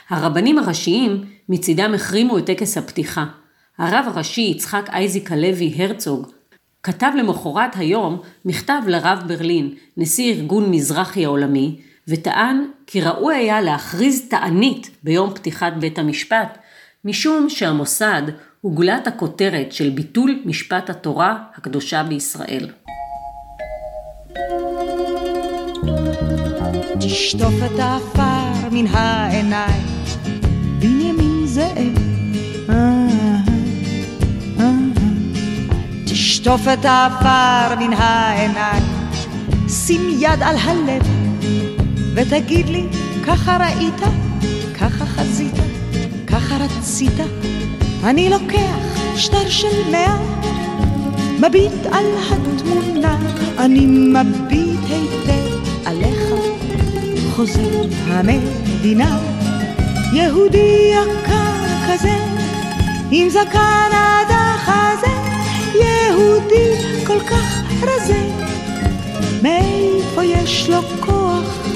הרבנים 0.08 0.58
הראשיים 0.58 1.24
מצידם 1.48 1.94
החרימו 1.94 2.38
את 2.38 2.46
טקס 2.46 2.78
הפתיחה. 2.78 3.26
הרב 3.78 4.04
הראשי 4.06 4.40
יצחק 4.40 4.90
אייזיק 4.92 5.32
הלוי 5.32 5.74
הרצוג 5.76 6.26
כתב 6.82 7.10
למחרת 7.18 7.76
היום 7.76 8.20
מכתב 8.44 8.82
לרב 8.86 9.22
ברלין, 9.26 9.74
נשיא 9.96 10.34
ארגון 10.34 10.70
מזרחי 10.70 11.24
העולמי, 11.24 11.80
וטען 12.08 12.64
כי 12.86 13.00
ראוי 13.00 13.34
היה 13.34 13.60
להכריז 13.60 14.28
תענית 14.28 14.90
ביום 15.02 15.34
פתיחת 15.34 15.72
בית 15.80 15.98
המשפט, 15.98 16.58
משום 17.04 17.48
שהמוסד 17.48 18.22
הוא 18.60 18.72
גולת 18.72 19.06
הכותרת 19.06 19.72
של 19.72 19.90
ביטול 19.90 20.42
משפט 20.44 20.90
התורה 20.90 21.38
הקדושה 21.56 22.02
בישראל. 22.02 22.68
תשטוף 27.00 27.54
את 27.66 27.78
העפר 27.78 28.68
מן 28.70 28.86
העיניים, 28.86 29.86
תשטוף 36.42 36.68
את 36.72 36.84
העפר 36.84 37.74
מן 37.80 37.92
העיניים, 37.92 38.82
שים 39.68 40.00
יד 40.18 40.42
על 40.42 40.56
הלב, 40.56 41.02
ותגיד 42.14 42.68
לי, 42.68 42.84
ככה 43.26 43.56
ראית, 43.56 44.00
ככה 44.80 45.06
חזית, 45.06 45.54
ככה 46.26 46.56
רצית, 46.56 47.12
אני 48.04 48.30
לוקח 48.30 49.16
שטר 49.16 49.48
של 49.48 49.90
מאה, 49.90 50.16
מביט 51.38 51.86
על 51.92 52.04
התמונה, 52.30 53.16
אני 53.58 53.86
מביט 53.86 54.80
היטב 54.88 55.86
עליך, 55.86 56.20
חוזר 57.36 57.82
המדינה, 58.06 59.18
יהודי 60.12 60.92
יקר 60.92 61.92
כזה, 61.92 62.16
עם 63.10 63.28
זקן 63.28 63.90
עד 63.92 64.30
החזה. 64.30 65.29
יהודי 65.74 66.74
כל 67.06 67.20
כך 67.20 67.62
רזה, 67.82 68.22
מאיפה 69.42 70.24
יש 70.24 70.70
לו 70.70 70.82
כוח 70.82 71.66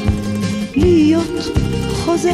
להיות 0.77 1.57
חוזה. 1.89 2.33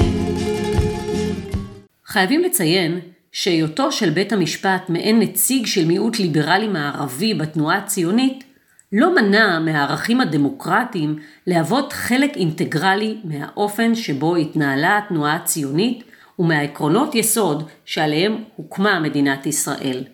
חייבים 2.06 2.42
לציין 2.42 3.00
שהיותו 3.32 3.92
של 3.92 4.10
בית 4.10 4.32
המשפט 4.32 4.88
מעין 4.88 5.18
נציג 5.20 5.66
של 5.66 5.84
מיעוט 5.86 6.18
ליברלי 6.18 6.68
מערבי 6.68 7.34
בתנועה 7.34 7.76
הציונית, 7.76 8.44
לא 8.92 9.14
מנע 9.14 9.58
מהערכים 9.58 10.20
הדמוקרטיים 10.20 11.18
להוות 11.46 11.92
חלק 11.92 12.36
אינטגרלי 12.36 13.16
מהאופן 13.24 13.94
שבו 13.94 14.36
התנהלה 14.36 14.98
התנועה 14.98 15.36
הציונית 15.36 16.04
ומהעקרונות 16.38 17.14
יסוד 17.14 17.68
שעליהם 17.84 18.44
הוקמה 18.56 19.00
מדינת 19.00 19.46
ישראל. 19.46 20.04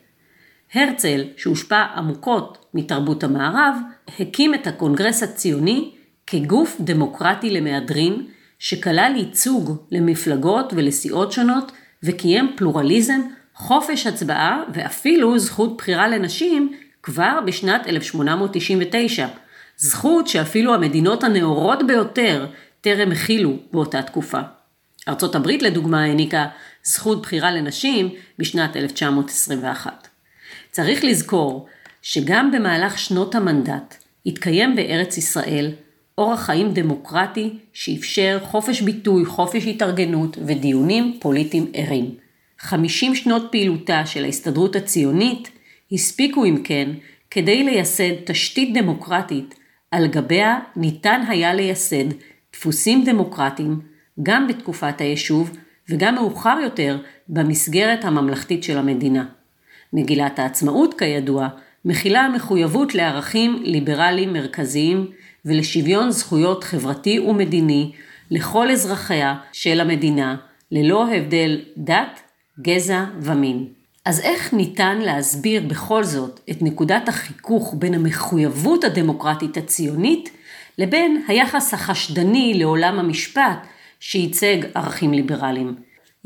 הרצל, 0.74 1.24
שהושפע 1.36 1.82
עמוקות 1.82 2.66
מתרבות 2.74 3.24
המערב, 3.24 3.74
הקים 4.18 4.54
את 4.54 4.66
הקונגרס 4.66 5.22
הציוני 5.22 5.90
כגוף 6.26 6.76
דמוקרטי 6.80 7.50
למהדרין, 7.50 8.26
שכלל 8.58 9.12
ייצוג 9.16 9.76
למפלגות 9.90 10.72
ולסיעות 10.76 11.32
שונות 11.32 11.72
וקיים 12.02 12.52
פלורליזם, 12.56 13.20
חופש 13.54 14.06
הצבעה 14.06 14.62
ואפילו 14.74 15.38
זכות 15.38 15.76
בחירה 15.76 16.08
לנשים 16.08 16.72
כבר 17.02 17.38
בשנת 17.46 17.86
1899, 17.86 19.28
זכות 19.76 20.28
שאפילו 20.28 20.74
המדינות 20.74 21.24
הנאורות 21.24 21.86
ביותר 21.86 22.46
טרם 22.80 23.12
הכילו 23.12 23.56
באותה 23.72 24.02
תקופה. 24.02 24.40
ארצות 25.08 25.34
הברית 25.34 25.62
לדוגמה 25.62 26.02
העניקה 26.02 26.46
זכות 26.84 27.22
בחירה 27.22 27.50
לנשים 27.50 28.10
בשנת 28.38 28.76
1921. 28.76 30.08
צריך 30.76 31.04
לזכור 31.04 31.66
שגם 32.02 32.50
במהלך 32.52 32.98
שנות 32.98 33.34
המנדט 33.34 34.04
התקיים 34.26 34.76
בארץ 34.76 35.18
ישראל 35.18 35.72
אורח 36.18 36.40
חיים 36.40 36.72
דמוקרטי 36.74 37.58
שאפשר 37.72 38.38
חופש 38.42 38.80
ביטוי, 38.80 39.24
חופש 39.24 39.66
התארגנות 39.66 40.38
ודיונים 40.46 41.18
פוליטיים 41.20 41.70
ערים. 41.74 42.14
50 42.58 43.14
שנות 43.14 43.48
פעילותה 43.52 44.06
של 44.06 44.24
ההסתדרות 44.24 44.76
הציונית 44.76 45.50
הספיקו 45.92 46.44
אם 46.44 46.62
כן 46.64 46.90
כדי 47.30 47.64
לייסד 47.64 48.14
תשתית 48.26 48.74
דמוקרטית 48.74 49.54
על 49.90 50.06
גביה 50.06 50.58
ניתן 50.76 51.20
היה 51.28 51.54
לייסד 51.54 52.12
דפוסים 52.52 53.04
דמוקרטיים 53.04 53.80
גם 54.22 54.48
בתקופת 54.48 55.00
היישוב 55.00 55.50
וגם 55.88 56.14
מאוחר 56.14 56.58
יותר 56.62 56.98
במסגרת 57.28 58.04
הממלכתית 58.04 58.64
של 58.64 58.78
המדינה. 58.78 59.24
מגילת 59.92 60.38
העצמאות, 60.38 60.94
כידוע, 60.98 61.48
מכילה 61.84 62.28
מחויבות 62.28 62.94
לערכים 62.94 63.62
ליברליים 63.62 64.32
מרכזיים 64.32 65.06
ולשוויון 65.44 66.10
זכויות 66.10 66.64
חברתי 66.64 67.18
ומדיני 67.18 67.92
לכל 68.30 68.70
אזרחיה 68.70 69.34
של 69.52 69.80
המדינה, 69.80 70.36
ללא 70.72 71.14
הבדל 71.14 71.60
דת, 71.76 72.20
גזע 72.60 73.04
ומין. 73.20 73.66
אז 74.04 74.20
איך 74.20 74.54
ניתן 74.54 74.98
להסביר 74.98 75.62
בכל 75.66 76.04
זאת 76.04 76.40
את 76.50 76.62
נקודת 76.62 77.08
החיכוך 77.08 77.74
בין 77.78 77.94
המחויבות 77.94 78.84
הדמוקרטית 78.84 79.56
הציונית 79.56 80.30
לבין 80.78 81.24
היחס 81.28 81.74
החשדני 81.74 82.54
לעולם 82.54 82.98
המשפט 82.98 83.66
שייצג 84.00 84.56
ערכים 84.74 85.14
ליברליים? 85.14 85.74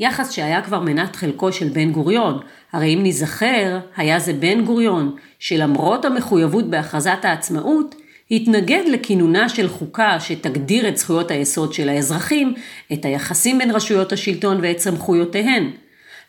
יחס 0.01 0.31
שהיה 0.31 0.61
כבר 0.61 0.79
מנת 0.79 1.15
חלקו 1.15 1.51
של 1.51 1.69
בן 1.69 1.91
גוריון, 1.91 2.39
הרי 2.73 2.93
אם 2.93 3.03
ניזכר, 3.03 3.79
היה 3.97 4.19
זה 4.19 4.33
בן 4.33 4.65
גוריון, 4.65 5.15
שלמרות 5.39 6.05
המחויבות 6.05 6.69
בהכרזת 6.69 7.19
העצמאות, 7.23 7.95
התנגד 8.31 8.83
לכינונה 8.87 9.49
של 9.49 9.69
חוקה 9.69 10.19
שתגדיר 10.19 10.87
את 10.87 10.97
זכויות 10.97 11.31
היסוד 11.31 11.73
של 11.73 11.89
האזרחים, 11.89 12.53
את 12.93 13.05
היחסים 13.05 13.57
בין 13.57 13.71
רשויות 13.71 14.11
השלטון 14.11 14.59
ואת 14.61 14.79
סמכויותיהן. 14.79 15.71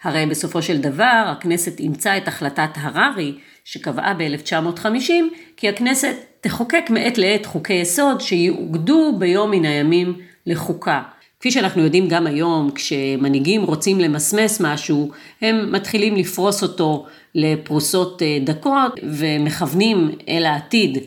הרי 0.02 0.26
בסופו 0.26 0.62
של 0.62 0.78
דבר 0.78 1.24
הכנסת 1.26 1.80
אימצה 1.80 2.16
את 2.16 2.28
החלטת 2.28 2.70
הררי 2.74 3.34
שקבעה 3.64 4.14
ב-1950 4.14 5.12
כי 5.56 5.68
הכנסת 5.68 6.16
תחוקק 6.40 6.84
מעת 6.90 7.18
לעת 7.18 7.46
חוקי 7.46 7.72
יסוד 7.72 8.20
שיאוגדו 8.20 9.16
ביום 9.18 9.50
מן 9.50 9.64
הימים 9.64 10.18
לחוקה. 10.46 11.02
כפי 11.42 11.50
שאנחנו 11.50 11.82
יודעים 11.82 12.08
גם 12.08 12.26
היום, 12.26 12.70
כשמנהיגים 12.74 13.62
רוצים 13.62 14.00
למסמס 14.00 14.60
משהו, 14.60 15.10
הם 15.40 15.72
מתחילים 15.72 16.16
לפרוס 16.16 16.62
אותו 16.62 17.06
לפרוסות 17.34 18.22
אה, 18.22 18.38
דקות 18.44 18.92
ומכוונים 19.02 20.10
אל 20.28 20.44
העתיד 20.46 20.98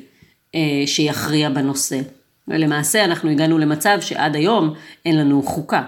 אה, 0.55 0.83
שיכריע 0.85 1.49
בנושא. 1.49 1.99
ולמעשה 2.47 3.05
אנחנו 3.05 3.29
הגענו 3.29 3.57
למצב 3.57 3.97
שעד 4.01 4.35
היום 4.35 4.73
אין 5.05 5.17
לנו 5.17 5.43
חוקה. 5.43 5.83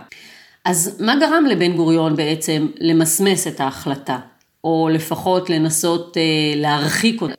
אז 0.66 1.02
מה 1.02 1.16
גרם 1.20 1.46
לבן 1.46 1.74
גוריון 1.74 2.16
בעצם 2.16 2.68
למסמס 2.80 3.48
את 3.48 3.60
ההחלטה, 3.60 4.18
או 4.64 4.90
לפחות 4.92 5.50
לנסות 5.50 6.18
אה, 6.18 6.22
להרחיק 6.56 7.22
אותה? 7.22 7.34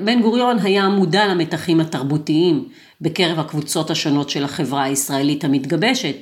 בן 0.00 0.22
גוריון 0.22 0.58
היה 0.62 0.88
מודע 0.88 1.26
למתחים 1.26 1.80
התרבותיים 1.80 2.68
בקרב 3.00 3.38
הקבוצות 3.38 3.90
השונות 3.90 4.30
של 4.30 4.44
החברה 4.44 4.82
הישראלית 4.82 5.44
המתגבשת, 5.44 6.16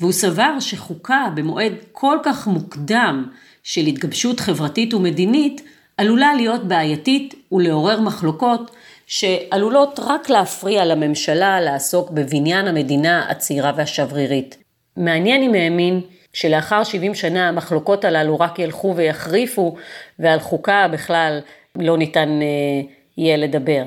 והוא 0.00 0.12
סבר 0.12 0.60
שחוקה 0.60 1.26
במועד 1.34 1.72
כל 1.92 2.18
כך 2.22 2.46
מוקדם 2.46 3.28
של 3.62 3.80
התגבשות 3.80 4.40
חברתית 4.40 4.94
ומדינית 4.94 5.62
עלולה 5.96 6.34
להיות 6.34 6.64
בעייתית 6.64 7.34
ולעורר 7.52 8.00
מחלוקות 8.00 8.70
שעלולות 9.06 10.00
רק 10.02 10.30
להפריע 10.30 10.84
לממשלה 10.84 11.60
לעסוק 11.60 12.10
בבניין 12.10 12.68
המדינה 12.68 13.30
הצעירה 13.30 13.72
והשברירית. 13.76 14.56
מעניין 14.96 15.42
אם 15.42 15.54
האמין 15.54 16.00
שלאחר 16.32 16.84
70 16.84 17.14
שנה 17.14 17.48
המחלוקות 17.48 18.04
הללו 18.04 18.40
רק 18.40 18.58
ילכו 18.58 18.96
ויחריפו 18.96 19.76
ועל 20.18 20.40
חוקה 20.40 20.88
בכלל 20.92 21.40
לא 21.76 21.98
ניתן 21.98 22.28
אה, 22.42 22.46
יהיה 23.16 23.36
לדבר. 23.36 23.82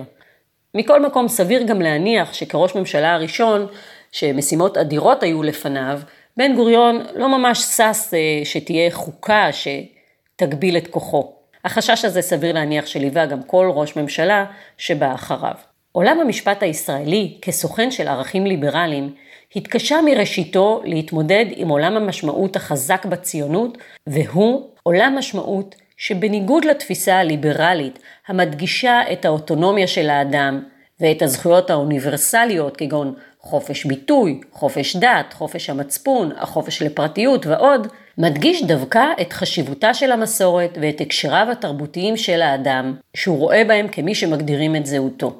מכל 0.76 1.06
מקום 1.06 1.28
סביר 1.28 1.64
גם 1.64 1.82
להניח 1.82 2.34
שכראש 2.34 2.76
ממשלה 2.76 3.14
הראשון 3.14 3.68
שמשימות 4.14 4.78
אדירות 4.78 5.24
היו 5.24 5.44
לפניו, 5.44 6.00
בן 6.38 6.56
גוריון 6.56 7.06
לא 7.16 7.38
ממש 7.38 7.60
שש 7.60 8.14
אה, 8.14 8.42
שתהיה 8.44 8.92
חוקה 8.92 9.50
שתגביל 9.52 10.78
את 10.78 10.88
כוחו. 10.88 11.34
החשש 11.66 12.06
הזה 12.06 12.22
סביר 12.22 12.54
להניח 12.54 12.86
שליווה 12.86 13.26
גם 13.26 13.44
כל 13.44 13.72
ראש 13.74 13.96
ממשלה 13.96 14.46
שבא 14.78 15.14
אחריו. 15.14 15.54
עולם 15.92 16.20
המשפט 16.20 16.64
הישראלי, 16.64 17.38
כסוכן 17.42 17.92
של 17.92 18.08
ערכים 18.08 18.46
ליברליים, 18.46 19.14
התקשה 19.56 20.00
מראשיתו 20.06 20.82
להתמודד 20.86 21.46
עם 21.56 21.70
עולם 21.70 21.98
המשמעות 21.98 22.56
החזק 22.56 23.06
בציונות, 23.06 23.78
והוא 24.08 24.70
עולם 24.84 25.16
משמעות 25.18 25.76
שבניגוד 25.98 26.66
לתפיסה 26.66 27.20
הליברלית 27.20 28.00
המדגישה 28.28 29.02
את 29.12 29.26
האוטונומיה 29.26 29.88
של 29.88 30.10
האדם 30.10 30.64
ואת 31.00 31.22
הזכויות 31.22 31.70
האוניברסליות 31.70 32.78
כגון 32.78 33.14
חופש 33.44 33.86
ביטוי, 33.86 34.42
חופש 34.52 34.96
דת, 34.96 35.34
חופש 35.34 35.70
המצפון, 35.70 36.32
החופש 36.38 36.82
לפרטיות 36.82 37.46
ועוד, 37.46 37.88
מדגיש 38.18 38.64
דווקא 38.64 39.06
את 39.22 39.34
חשיבותה 39.34 39.94
של 39.94 40.12
המסורת 40.12 40.78
ואת 40.82 41.02
הקשריו 41.02 41.48
התרבותיים 41.52 42.18
של 42.18 42.42
האדם, 42.42 42.96
שהוא 43.14 43.38
רואה 43.38 43.64
בהם 43.64 43.88
כמי 43.88 44.16
שמגדירים 44.16 44.76
את 44.76 44.86
זהותו. 44.86 45.40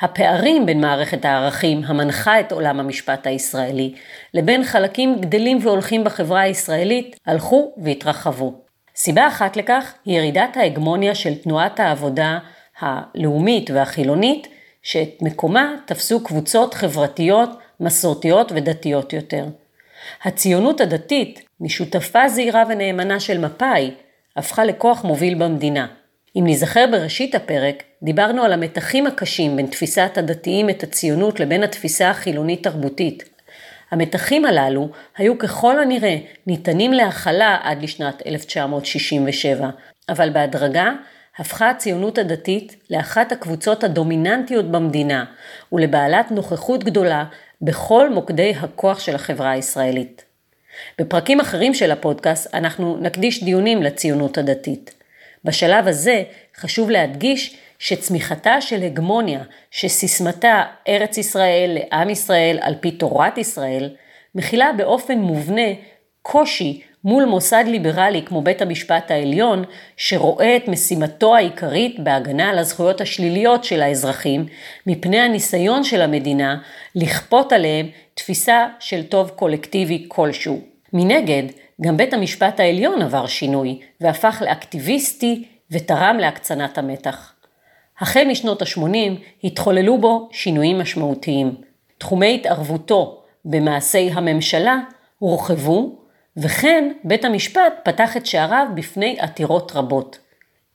הפערים 0.00 0.66
בין 0.66 0.80
מערכת 0.80 1.24
הערכים 1.24 1.82
המנחה 1.86 2.40
את 2.40 2.52
עולם 2.52 2.80
המשפט 2.80 3.26
הישראלי 3.26 3.94
לבין 4.34 4.64
חלקים 4.64 5.20
גדלים 5.20 5.58
והולכים 5.62 6.04
בחברה 6.04 6.40
הישראלית 6.40 7.16
הלכו 7.26 7.72
והתרחבו. 7.76 8.54
סיבה 8.96 9.28
אחת 9.28 9.56
לכך 9.56 9.94
היא 10.04 10.18
ירידת 10.18 10.56
ההגמוניה 10.56 11.14
של 11.14 11.34
תנועת 11.34 11.80
העבודה 11.80 12.38
הלאומית 12.80 13.70
והחילונית 13.70 14.48
שאת 14.82 15.22
מקומה 15.22 15.74
תפסו 15.86 16.24
קבוצות 16.24 16.74
חברתיות, 16.74 17.50
מסורתיות 17.80 18.52
ודתיות 18.54 19.12
יותר. 19.12 19.46
הציונות 20.24 20.80
הדתית, 20.80 21.40
משותפה 21.60 22.28
זהירה 22.28 22.64
ונאמנה 22.68 23.20
של 23.20 23.38
מפא"י, 23.38 23.90
הפכה 24.36 24.64
לכוח 24.64 25.04
מוביל 25.04 25.34
במדינה. 25.34 25.86
אם 26.36 26.44
נזכר 26.46 26.84
בראשית 26.90 27.34
הפרק, 27.34 27.82
דיברנו 28.02 28.42
על 28.42 28.52
המתחים 28.52 29.06
הקשים 29.06 29.56
בין 29.56 29.66
תפיסת 29.66 30.12
הדתיים 30.16 30.70
את 30.70 30.82
הציונות 30.82 31.40
לבין 31.40 31.62
התפיסה 31.62 32.10
החילונית-תרבותית. 32.10 33.28
המתחים 33.90 34.44
הללו 34.44 34.88
היו 35.16 35.38
ככל 35.38 35.80
הנראה 35.80 36.16
ניתנים 36.46 36.92
להכלה 36.92 37.58
עד 37.62 37.82
לשנת 37.82 38.22
1967, 38.26 39.70
אבל 40.08 40.30
בהדרגה 40.30 40.92
הפכה 41.38 41.70
הציונות 41.70 42.18
הדתית 42.18 42.76
לאחת 42.90 43.32
הקבוצות 43.32 43.84
הדומיננטיות 43.84 44.70
במדינה 44.70 45.24
ולבעלת 45.72 46.30
נוכחות 46.30 46.84
גדולה 46.84 47.24
בכל 47.62 48.10
מוקדי 48.10 48.54
הכוח 48.60 49.00
של 49.00 49.14
החברה 49.14 49.50
הישראלית. 49.50 50.24
בפרקים 50.98 51.40
אחרים 51.40 51.74
של 51.74 51.90
הפודקאסט 51.90 52.54
אנחנו 52.54 52.96
נקדיש 52.96 53.44
דיונים 53.44 53.82
לציונות 53.82 54.38
הדתית. 54.38 54.94
בשלב 55.44 55.88
הזה 55.88 56.22
חשוב 56.56 56.90
להדגיש 56.90 57.56
שצמיחתה 57.78 58.60
של 58.60 58.82
הגמוניה, 58.82 59.42
שסיסמתה 59.70 60.62
ארץ 60.88 61.18
ישראל 61.18 61.78
לעם 61.80 62.10
ישראל 62.10 62.58
על 62.60 62.74
פי 62.80 62.90
תורת 62.90 63.38
ישראל, 63.38 63.90
מכילה 64.34 64.72
באופן 64.76 65.18
מובנה 65.18 65.68
קושי 66.22 66.82
מול 67.04 67.24
מוסד 67.24 67.64
ליברלי 67.66 68.22
כמו 68.22 68.42
בית 68.42 68.62
המשפט 68.62 69.10
העליון, 69.10 69.64
שרואה 69.96 70.56
את 70.56 70.68
משימתו 70.68 71.36
העיקרית 71.36 72.00
בהגנה 72.00 72.50
על 72.50 72.58
הזכויות 72.58 73.00
השליליות 73.00 73.64
של 73.64 73.82
האזרחים, 73.82 74.46
מפני 74.86 75.20
הניסיון 75.20 75.84
של 75.84 76.02
המדינה 76.02 76.58
לכפות 76.94 77.52
עליהם 77.52 77.86
תפיסה 78.14 78.66
של 78.80 79.02
טוב 79.02 79.30
קולקטיבי 79.30 80.04
כלשהו. 80.08 80.60
מנגד, 80.92 81.42
גם 81.80 81.96
בית 81.96 82.14
המשפט 82.14 82.60
העליון 82.60 83.02
עבר 83.02 83.26
שינוי, 83.26 83.78
והפך 84.00 84.42
לאקטיביסטי 84.46 85.44
ותרם 85.70 86.16
להקצנת 86.20 86.78
המתח. 86.78 87.32
החל 88.00 88.24
משנות 88.30 88.62
ה-80 88.62 89.12
התחוללו 89.44 89.98
בו 89.98 90.28
שינויים 90.32 90.78
משמעותיים. 90.78 91.54
תחומי 91.98 92.34
התערבותו 92.34 93.22
במעשי 93.44 94.10
הממשלה 94.14 94.78
הורחבו 95.18 96.01
וכן 96.36 96.92
בית 97.04 97.24
המשפט 97.24 97.72
פתח 97.82 98.16
את 98.16 98.26
שעריו 98.26 98.66
בפני 98.74 99.16
עתירות 99.20 99.72
רבות. 99.74 100.18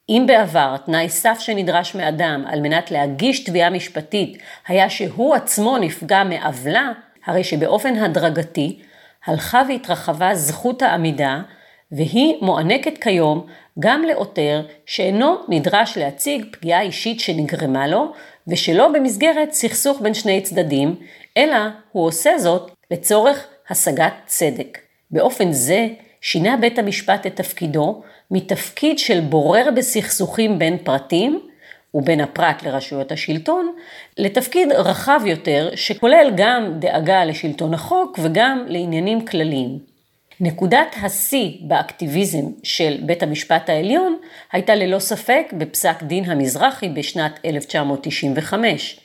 אם 0.10 0.24
בעבר 0.28 0.76
תנאי 0.86 1.10
סף 1.10 1.38
שנדרש 1.40 1.96
מאדם 1.96 2.44
על 2.48 2.62
מנת 2.62 2.92
להגיש 2.92 3.44
תביעה 3.44 3.70
משפטית 3.70 4.38
היה 4.68 4.90
שהוא 4.90 5.36
עצמו 5.36 5.78
נפגע 5.78 6.24
מעוולה, 6.24 6.92
הרי 7.26 7.44
שבאופן 7.44 7.96
הדרגתי 7.96 8.80
הלכה 9.26 9.62
והתרחבה 9.70 10.36
זכות 10.36 10.82
העמידה, 10.82 11.42
והיא 11.92 12.36
מוענקת 12.42 12.98
כיום 12.98 13.46
גם 13.80 14.02
לעותר 14.02 14.66
שאינו 14.86 15.36
נדרש 15.48 15.98
להציג 15.98 16.46
פגיעה 16.52 16.82
אישית 16.82 17.20
שנגרמה 17.20 17.88
לו, 17.88 18.14
ושלא 18.48 18.88
במסגרת 18.88 19.52
סכסוך 19.52 20.02
בין 20.02 20.14
שני 20.14 20.42
צדדים, 20.42 20.96
אלא 21.38 21.58
הוא 21.92 22.06
עושה 22.06 22.38
זאת 22.38 22.72
לצורך 22.92 23.48
השגת 23.70 24.14
צדק. 24.26 24.87
באופן 25.12 25.52
זה 25.52 25.88
שינה 26.22 26.58
בית 26.58 26.80
המשפט 26.80 27.26
את 27.26 27.36
תפקידו 27.36 28.02
מתפקיד 28.32 29.00
של 29.00 29.20
בורר 29.20 29.70
בסכסוכים 29.76 30.60
בין 30.60 30.78
פרטים 30.78 31.40
ובין 31.94 32.22
הפרט 32.22 32.64
לרשויות 32.64 33.12
השלטון, 33.12 33.76
לתפקיד 34.18 34.72
רחב 34.72 35.22
יותר 35.26 35.70
שכולל 35.76 36.32
גם 36.38 36.74
דאגה 36.80 37.26
לשלטון 37.26 37.74
החוק 37.74 38.20
וגם 38.22 38.66
לעניינים 38.68 39.26
כלליים. 39.26 39.80
נקודת 40.40 40.96
השיא 41.02 41.52
באקטיביזם 41.62 42.46
של 42.64 42.98
בית 43.06 43.24
המשפט 43.24 43.70
העליון 43.70 44.18
הייתה 44.52 44.76
ללא 44.76 45.00
ספק 45.00 45.54
בפסק 45.58 46.04
דין 46.04 46.32
המזרחי 46.32 46.90
בשנת 46.90 47.40
1995. 47.46 49.00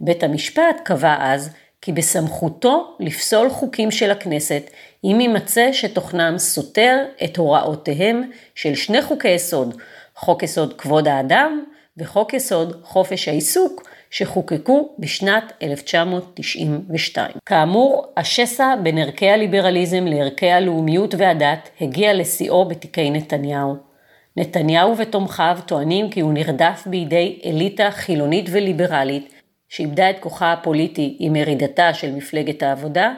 בית 0.00 0.22
המשפט 0.22 0.80
קבע 0.84 1.16
אז 1.20 1.50
כי 1.88 1.92
בסמכותו 1.92 2.96
לפסול 3.00 3.50
חוקים 3.50 3.90
של 3.90 4.10
הכנסת 4.10 4.70
אם 5.04 5.20
יימצא 5.20 5.72
שתוכנם 5.72 6.38
סותר 6.38 7.04
את 7.24 7.36
הוראותיהם 7.36 8.30
של 8.54 8.74
שני 8.74 9.02
חוקי 9.02 9.28
יסוד, 9.28 9.74
חוק 10.14 10.42
יסוד 10.42 10.74
כבוד 10.78 11.08
האדם 11.08 11.64
וחוק 11.96 12.34
יסוד 12.34 12.80
חופש 12.82 13.28
העיסוק, 13.28 13.88
שחוקקו 14.10 14.88
בשנת 14.98 15.52
1992. 15.62 17.30
כאמור, 17.46 18.06
השסע 18.16 18.74
בין 18.82 18.98
ערכי 18.98 19.30
הליברליזם 19.30 20.06
לערכי 20.06 20.50
הלאומיות 20.50 21.14
והדת 21.18 21.68
הגיע 21.80 22.14
לשיאו 22.14 22.64
בתיקי 22.64 23.10
נתניהו. 23.10 23.76
נתניהו 24.36 24.96
ותומכיו 24.98 25.58
טוענים 25.66 26.10
כי 26.10 26.20
הוא 26.20 26.32
נרדף 26.32 26.82
בידי 26.86 27.40
אליטה 27.44 27.90
חילונית 27.90 28.46
וליברלית, 28.52 29.37
שאיבדה 29.68 30.10
את 30.10 30.16
כוחה 30.20 30.52
הפוליטי 30.52 31.16
עם 31.18 31.36
ירידתה 31.36 31.94
של 31.94 32.12
מפלגת 32.12 32.62
העבודה, 32.62 33.12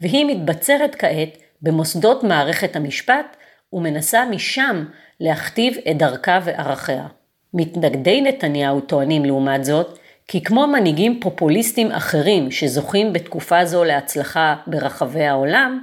והיא 0.00 0.26
מתבצרת 0.26 0.94
כעת 0.94 1.38
במוסדות 1.62 2.24
מערכת 2.24 2.76
המשפט 2.76 3.36
ומנסה 3.72 4.24
משם 4.24 4.84
להכתיב 5.20 5.76
את 5.90 5.96
דרכה 5.96 6.40
וערכיה. 6.44 7.06
מתנגדי 7.54 8.20
נתניהו 8.20 8.80
טוענים 8.80 9.24
לעומת 9.24 9.64
זאת, 9.64 9.98
כי 10.28 10.44
כמו 10.44 10.66
מנהיגים 10.66 11.20
פופוליסטים 11.20 11.92
אחרים 11.92 12.50
שזוכים 12.50 13.12
בתקופה 13.12 13.64
זו 13.64 13.84
להצלחה 13.84 14.56
ברחבי 14.66 15.24
העולם, 15.24 15.82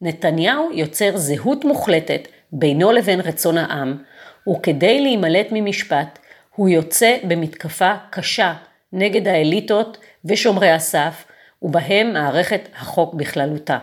נתניהו 0.00 0.70
יוצר 0.72 1.16
זהות 1.16 1.64
מוחלטת 1.64 2.28
בינו 2.52 2.92
לבין 2.92 3.20
רצון 3.20 3.58
העם, 3.58 4.02
וכדי 4.48 5.00
להימלט 5.00 5.46
ממשפט, 5.52 6.18
הוא 6.56 6.68
יוצא 6.68 7.16
במתקפה 7.24 7.92
קשה 8.10 8.54
נגד 8.92 9.28
האליטות 9.28 9.98
ושומרי 10.24 10.70
הסף, 10.70 11.24
ובהם 11.62 12.12
מערכת 12.12 12.68
החוק 12.76 13.14
בכללותה. 13.14 13.78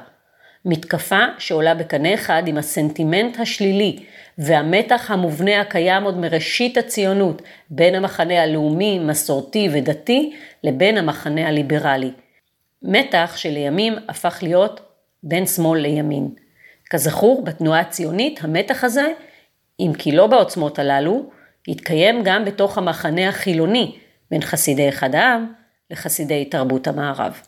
מתקפה 0.66 1.26
שעולה 1.38 1.74
בקנה 1.74 2.14
אחד 2.14 2.44
עם 2.46 2.58
הסנטימנט 2.58 3.40
השלילי 3.40 4.00
והמתח 4.38 5.12
המובנה 5.12 5.62
הקיים 5.62 6.04
עוד 6.04 6.18
מראשית 6.18 6.78
הציונות 6.78 7.42
בין 7.70 7.96
המחנה 7.96 8.44
הלאומי, 8.44 9.00
מסורתי 9.00 9.70
ודתי 9.74 10.36
לבין 10.64 10.98
המחנה 10.98 11.48
הליברלי. 11.48 12.12
מתח 12.84 13.34
שלימים 13.38 13.94
הפך 14.10 14.40
להיות 14.42 14.82
בין 15.24 15.46
שמאל 15.46 15.80
לימין. 15.80 16.30
כזכור, 16.90 17.44
בתנועה 17.46 17.80
הציונית 17.80 18.40
המתח 18.44 18.84
הזה, 18.84 19.08
אם 19.80 19.92
כי 19.98 20.12
לא 20.12 20.28
בעוצמות 20.28 20.80
הללו, 20.80 21.24
התקיים 21.68 22.24
גם 22.24 22.46
בתוך 22.46 22.78
המחנה 22.78 23.30
החילוני 23.30 23.96
בין 24.32 24.42
חסידי 24.42 24.90
אחד 24.90 25.16
העם 25.16 25.54
לחסידי 25.92 26.46
תרבות 26.46 26.88
המערב. 26.88 27.42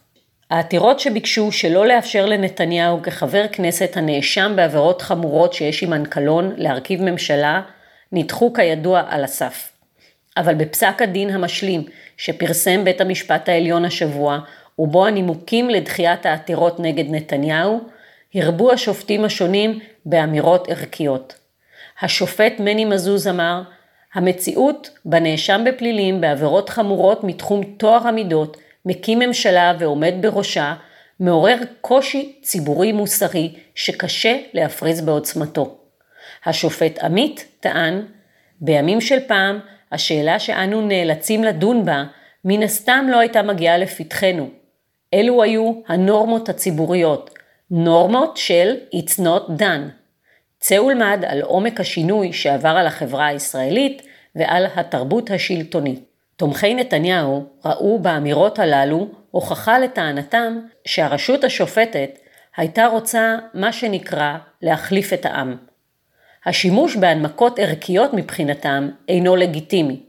העתירות 0.50 1.00
שביקשו 1.00 1.52
שלא 1.52 1.88
לאפשר 1.88 2.26
לנתניהו 2.26 3.02
כחבר 3.04 3.46
כנסת 3.52 3.98
הנאשם 3.98 4.54
בעבירות 4.56 5.02
חמורות 5.02 5.54
שיש 5.54 5.82
עימן 5.82 6.04
קלון 6.06 6.54
להרכיב 6.58 7.02
ממשלה, 7.02 7.62
נדחו 8.12 8.54
כידוע 8.54 9.04
על 9.08 9.24
הסף. 9.24 9.72
אבל 10.38 10.56
בפסק 10.56 11.02
הדין 11.02 11.30
המשלים 11.30 11.84
שפרסם 12.18 12.84
בית 12.84 13.02
המשפט 13.02 13.50
העליון 13.50 13.86
השבוע, 13.86 14.40
ובו 14.80 15.08
הנימוקים 15.08 15.70
לדחיית 15.70 16.26
העתירות 16.26 16.80
נגד 16.80 17.06
נתניהו, 17.10 17.82
הרבו 18.36 18.72
השופטים 18.72 19.26
השונים 19.26 19.80
באמירות 20.06 20.70
ערכיות. 20.70 21.36
השופט 22.02 22.54
מני 22.60 22.86
מזוז 22.86 23.28
אמר, 23.28 23.62
המציאות 24.14 24.90
בנאשם 25.06 25.62
בפלילים 25.66 26.22
בעבירות 26.22 26.70
חמורות 26.70 27.24
מתחום 27.24 27.64
טוהר 27.64 28.08
המידות 28.08 28.58
מקים 28.86 29.20
ממשלה 29.20 29.74
ועומד 29.80 30.14
בראשה, 30.22 30.74
מעורר 31.20 31.58
קושי 31.82 32.36
ציבורי 32.42 32.92
מוסרי 32.92 33.54
שקשה 33.76 34.38
להפריז 34.54 35.02
בעוצמתו. 35.02 35.78
השופט 36.46 37.00
עמית 37.00 37.46
טען, 37.60 38.06
בימים 38.62 39.02
של 39.02 39.20
פעם, 39.28 39.60
השאלה 39.92 40.40
שאנו 40.40 40.82
נאלצים 40.82 41.44
לדון 41.44 41.86
בה, 41.86 42.04
מן 42.46 42.64
הסתם 42.64 43.08
לא 43.12 43.20
הייתה 43.20 43.42
מגיעה 43.42 43.78
לפתחנו. 43.78 44.50
אלו 45.14 45.44
היו 45.44 45.74
הנורמות 45.88 46.50
הציבוריות, 46.50 47.30
נורמות 47.72 48.38
של 48.38 48.76
It's 48.96 49.20
not 49.20 49.60
done. 49.60 50.01
צא 50.62 50.76
ולמד 50.76 51.24
על 51.28 51.42
עומק 51.42 51.80
השינוי 51.80 52.34
שעבר 52.34 52.70
על 52.70 52.88
החברה 52.88 53.28
הישראלית 53.28 54.02
ועל 54.36 54.66
התרבות 54.76 55.32
השלטונית. 55.32 56.04
תומכי 56.36 56.74
נתניהו 56.74 57.46
ראו 57.66 58.00
באמירות 58.00 58.60
הללו 58.60 59.08
הוכחה 59.32 59.80
לטענתם 59.80 60.60
שהרשות 60.86 61.44
השופטת 61.44 62.20
הייתה 62.58 62.86
רוצה 62.86 63.38
מה 63.54 63.74
שנקרא 63.74 64.38
להחליף 64.62 65.14
את 65.14 65.26
העם. 65.26 65.58
השימוש 66.46 66.96
בהנמקות 66.96 67.60
ערכיות 67.60 68.14
מבחינתם 68.14 68.90
אינו 69.08 69.36
לגיטימי. 69.36 70.04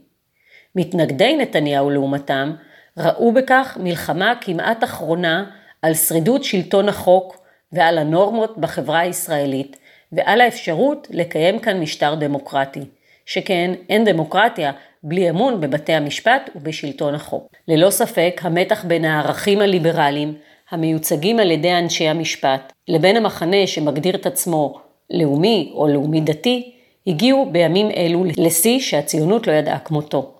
מתנגדי 0.75 1.37
נתניהו 1.37 1.89
לעומתם 1.89 2.53
ראו 2.97 3.31
בכך 3.31 3.77
מלחמה 3.81 4.33
כמעט 4.41 4.83
אחרונה 4.83 5.45
על 5.81 5.93
שרידות 5.93 6.43
שלטון 6.43 6.89
החוק 6.89 7.37
ועל 7.71 7.97
הנורמות 7.97 8.57
בחברה 8.57 8.99
הישראלית 8.99 9.77
ועל 10.15 10.41
האפשרות 10.41 11.07
לקיים 11.11 11.59
כאן 11.59 11.79
משטר 11.79 12.15
דמוקרטי. 12.15 12.79
שכן 13.25 13.71
אין 13.89 14.05
דמוקרטיה 14.05 14.71
בלי 15.03 15.29
אמון 15.29 15.61
בבתי 15.61 15.93
המשפט 15.93 16.49
ובשלטון 16.55 17.15
החוק. 17.15 17.47
ללא 17.67 17.89
ספק, 17.89 18.41
המתח 18.43 18.85
בין 18.85 19.05
הערכים 19.05 19.61
הליברליים 19.61 20.33
המיוצגים 20.71 21.39
על 21.39 21.51
ידי 21.51 21.73
אנשי 21.73 22.07
המשפט 22.07 22.73
לבין 22.87 23.17
המחנה 23.17 23.67
שמגדיר 23.67 24.15
את 24.15 24.25
עצמו 24.25 24.79
לאומי 25.09 25.71
או 25.75 25.87
לאומי 25.87 26.21
דתי, 26.21 26.71
הגיעו 27.07 27.49
בימים 27.51 27.91
אלו 27.91 28.23
לשיא 28.37 28.79
שהציונות 28.79 29.47
לא 29.47 29.51
ידעה 29.51 29.79
כמותו. 29.79 30.33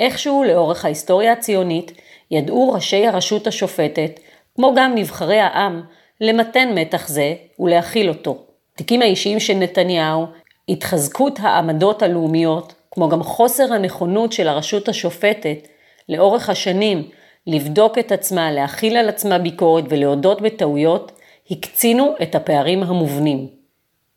איכשהו 0.00 0.44
לאורך 0.44 0.84
ההיסטוריה 0.84 1.32
הציונית 1.32 1.92
ידעו 2.30 2.72
ראשי 2.72 3.06
הרשות 3.06 3.46
השופטת, 3.46 4.20
כמו 4.54 4.74
גם 4.76 4.94
נבחרי 4.94 5.40
העם, 5.40 5.82
למתן 6.20 6.68
מתח 6.74 7.08
זה 7.08 7.34
ולהכיל 7.58 8.08
אותו. 8.08 8.44
התיקים 8.74 9.02
האישיים 9.02 9.40
של 9.40 9.54
נתניהו, 9.54 10.26
התחזקות 10.68 11.38
העמדות 11.42 12.02
הלאומיות 12.02 12.74
כמו 12.90 13.08
גם 13.08 13.22
חוסר 13.22 13.72
הנכונות 13.72 14.32
של 14.32 14.48
הרשות 14.48 14.88
השופטת 14.88 15.68
לאורך 16.08 16.48
השנים 16.48 17.08
לבדוק 17.46 17.98
את 17.98 18.12
עצמה, 18.12 18.50
להכיל 18.52 18.96
על 18.96 19.08
עצמה 19.08 19.38
ביקורת 19.38 19.84
ולהודות 19.88 20.40
בטעויות, 20.40 21.12
הקצינו 21.50 22.14
את 22.22 22.34
הפערים 22.34 22.82
המובנים. 22.82 23.48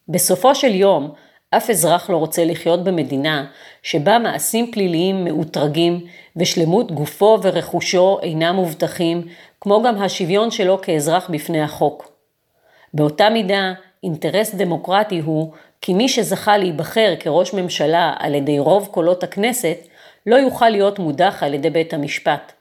בסופו 0.09 0.55
של 0.55 0.75
יום, 0.75 1.11
אף 1.49 1.69
אזרח 1.69 2.09
לא 2.09 2.17
רוצה 2.17 2.45
לחיות 2.45 2.83
במדינה 2.83 3.45
שבה 3.83 4.19
מעשים 4.19 4.71
פליליים 4.71 5.25
מאותרגים 5.25 6.05
ושלמות 6.35 6.91
גופו 6.91 7.37
ורכושו 7.43 8.19
אינם 8.21 8.55
מובטחים, 8.55 9.27
כמו 9.61 9.83
גם 9.83 10.01
השוויון 10.01 10.51
שלו 10.51 10.81
כאזרח 10.81 11.29
בפני 11.29 11.61
החוק. 11.61 12.11
באותה 12.93 13.29
מידה, 13.29 13.73
אינטרס 14.05 14.55
דמוקרטי 14.55 15.19
הוא 15.19 15.51
כי 15.81 15.93
מי 15.93 16.09
שזכה 16.09 16.57
להיבחר 16.57 17.13
כראש 17.19 17.53
ממשלה 17.53 18.13
על 18.19 18.35
ידי 18.35 18.59
רוב 18.59 18.87
קולות 18.91 19.23
הכנסת, 19.23 19.77
לא 20.25 20.35
יוכל 20.35 20.69
להיות 20.69 20.99
מודח 20.99 21.43
על 21.43 21.53
ידי 21.53 21.69
בית 21.69 21.93
המשפט. 21.93 22.51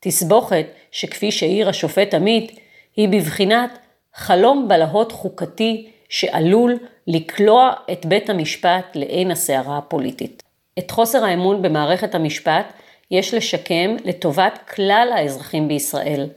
תסבוכת 0.00 0.66
שכפי 0.90 1.32
שהעיר 1.32 1.68
השופט 1.68 2.14
עמית, 2.14 2.60
היא 2.96 3.08
בבחינת 3.08 3.78
חלום 4.14 4.68
בלהות 4.68 5.12
חוקתי 5.12 5.90
שעלול 6.08 6.78
לקלוע 7.06 7.72
את 7.92 8.06
בית 8.06 8.30
המשפט 8.30 8.84
לעין 8.94 9.30
הסערה 9.30 9.78
הפוליטית. 9.78 10.42
את 10.78 10.90
חוסר 10.90 11.24
האמון 11.24 11.62
במערכת 11.62 12.14
המשפט 12.14 12.72
יש 13.10 13.34
לשקם 13.34 13.96
לטובת 14.04 14.58
כלל 14.74 15.08
האזרחים 15.14 15.68
בישראל. 15.68 16.28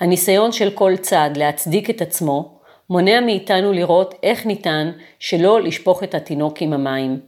הניסיון 0.00 0.52
של 0.52 0.70
כל 0.70 0.96
צד 0.96 1.30
להצדיק 1.36 1.90
את 1.90 2.02
עצמו 2.02 2.53
מונע 2.90 3.20
מאיתנו 3.20 3.72
לראות 3.72 4.14
איך 4.22 4.46
ניתן 4.46 4.90
שלא 5.18 5.62
לשפוך 5.62 6.02
את 6.02 6.14
התינוק 6.14 6.62
עם 6.62 6.72
המים. 6.72 7.20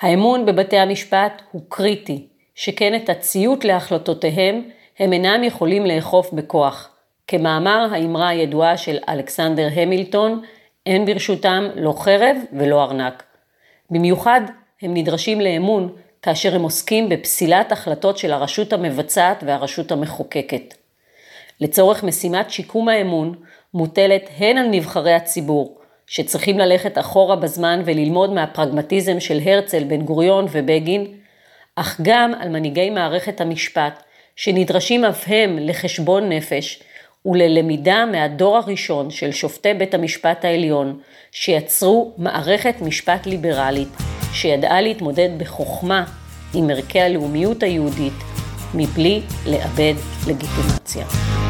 האמון 0.00 0.46
בבתי 0.46 0.78
המשפט 0.78 1.42
הוא 1.52 1.62
קריטי, 1.68 2.26
שכן 2.54 2.94
את 2.94 3.08
הציות 3.08 3.64
להחלטותיהם 3.64 4.62
הם 4.98 5.12
אינם 5.12 5.44
יכולים 5.44 5.86
לאכוף 5.86 6.32
בכוח. 6.32 6.88
כמאמר 7.26 7.88
האמרה 7.92 8.28
הידועה 8.28 8.76
של 8.76 8.98
אלכסנדר 9.08 9.68
המילטון, 9.74 10.42
אין 10.86 11.04
ברשותם 11.04 11.68
לא 11.76 11.94
חרב 11.98 12.36
ולא 12.52 12.82
ארנק. 12.82 13.22
במיוחד 13.90 14.40
הם 14.82 14.94
נדרשים 14.94 15.40
לאמון 15.40 15.92
כאשר 16.22 16.54
הם 16.54 16.62
עוסקים 16.62 17.08
בפסילת 17.08 17.72
החלטות 17.72 18.18
של 18.18 18.32
הרשות 18.32 18.72
המבצעת 18.72 19.44
והרשות 19.46 19.92
המחוקקת. 19.92 20.74
לצורך 21.60 22.04
משימת 22.04 22.50
שיקום 22.50 22.88
האמון 22.88 23.34
מוטלת 23.74 24.30
הן 24.38 24.58
על 24.58 24.66
נבחרי 24.70 25.12
הציבור, 25.12 25.78
שצריכים 26.06 26.58
ללכת 26.58 26.98
אחורה 26.98 27.36
בזמן 27.36 27.82
וללמוד 27.84 28.32
מהפרגמטיזם 28.32 29.20
של 29.20 29.40
הרצל, 29.44 29.84
בן 29.84 30.02
גוריון 30.02 30.46
ובגין, 30.52 31.06
אך 31.76 32.00
גם 32.02 32.32
על 32.40 32.48
מנהיגי 32.48 32.90
מערכת 32.90 33.40
המשפט, 33.40 34.02
שנדרשים 34.36 35.04
אף 35.04 35.24
הם 35.26 35.58
לחשבון 35.60 36.28
נפש 36.28 36.82
וללמידה 37.26 38.04
מהדור 38.06 38.56
הראשון 38.56 39.10
של 39.10 39.32
שופטי 39.32 39.74
בית 39.74 39.94
המשפט 39.94 40.44
העליון, 40.44 41.00
שיצרו 41.30 42.12
מערכת 42.18 42.74
משפט 42.80 43.26
ליברלית, 43.26 43.88
שידעה 44.32 44.80
להתמודד 44.80 45.28
בחוכמה 45.38 46.04
עם 46.54 46.70
ערכי 46.70 47.00
הלאומיות 47.00 47.62
היהודית, 47.62 48.12
מבלי 48.74 49.22
לאבד 49.46 49.94
לגיטימציה. 50.28 51.41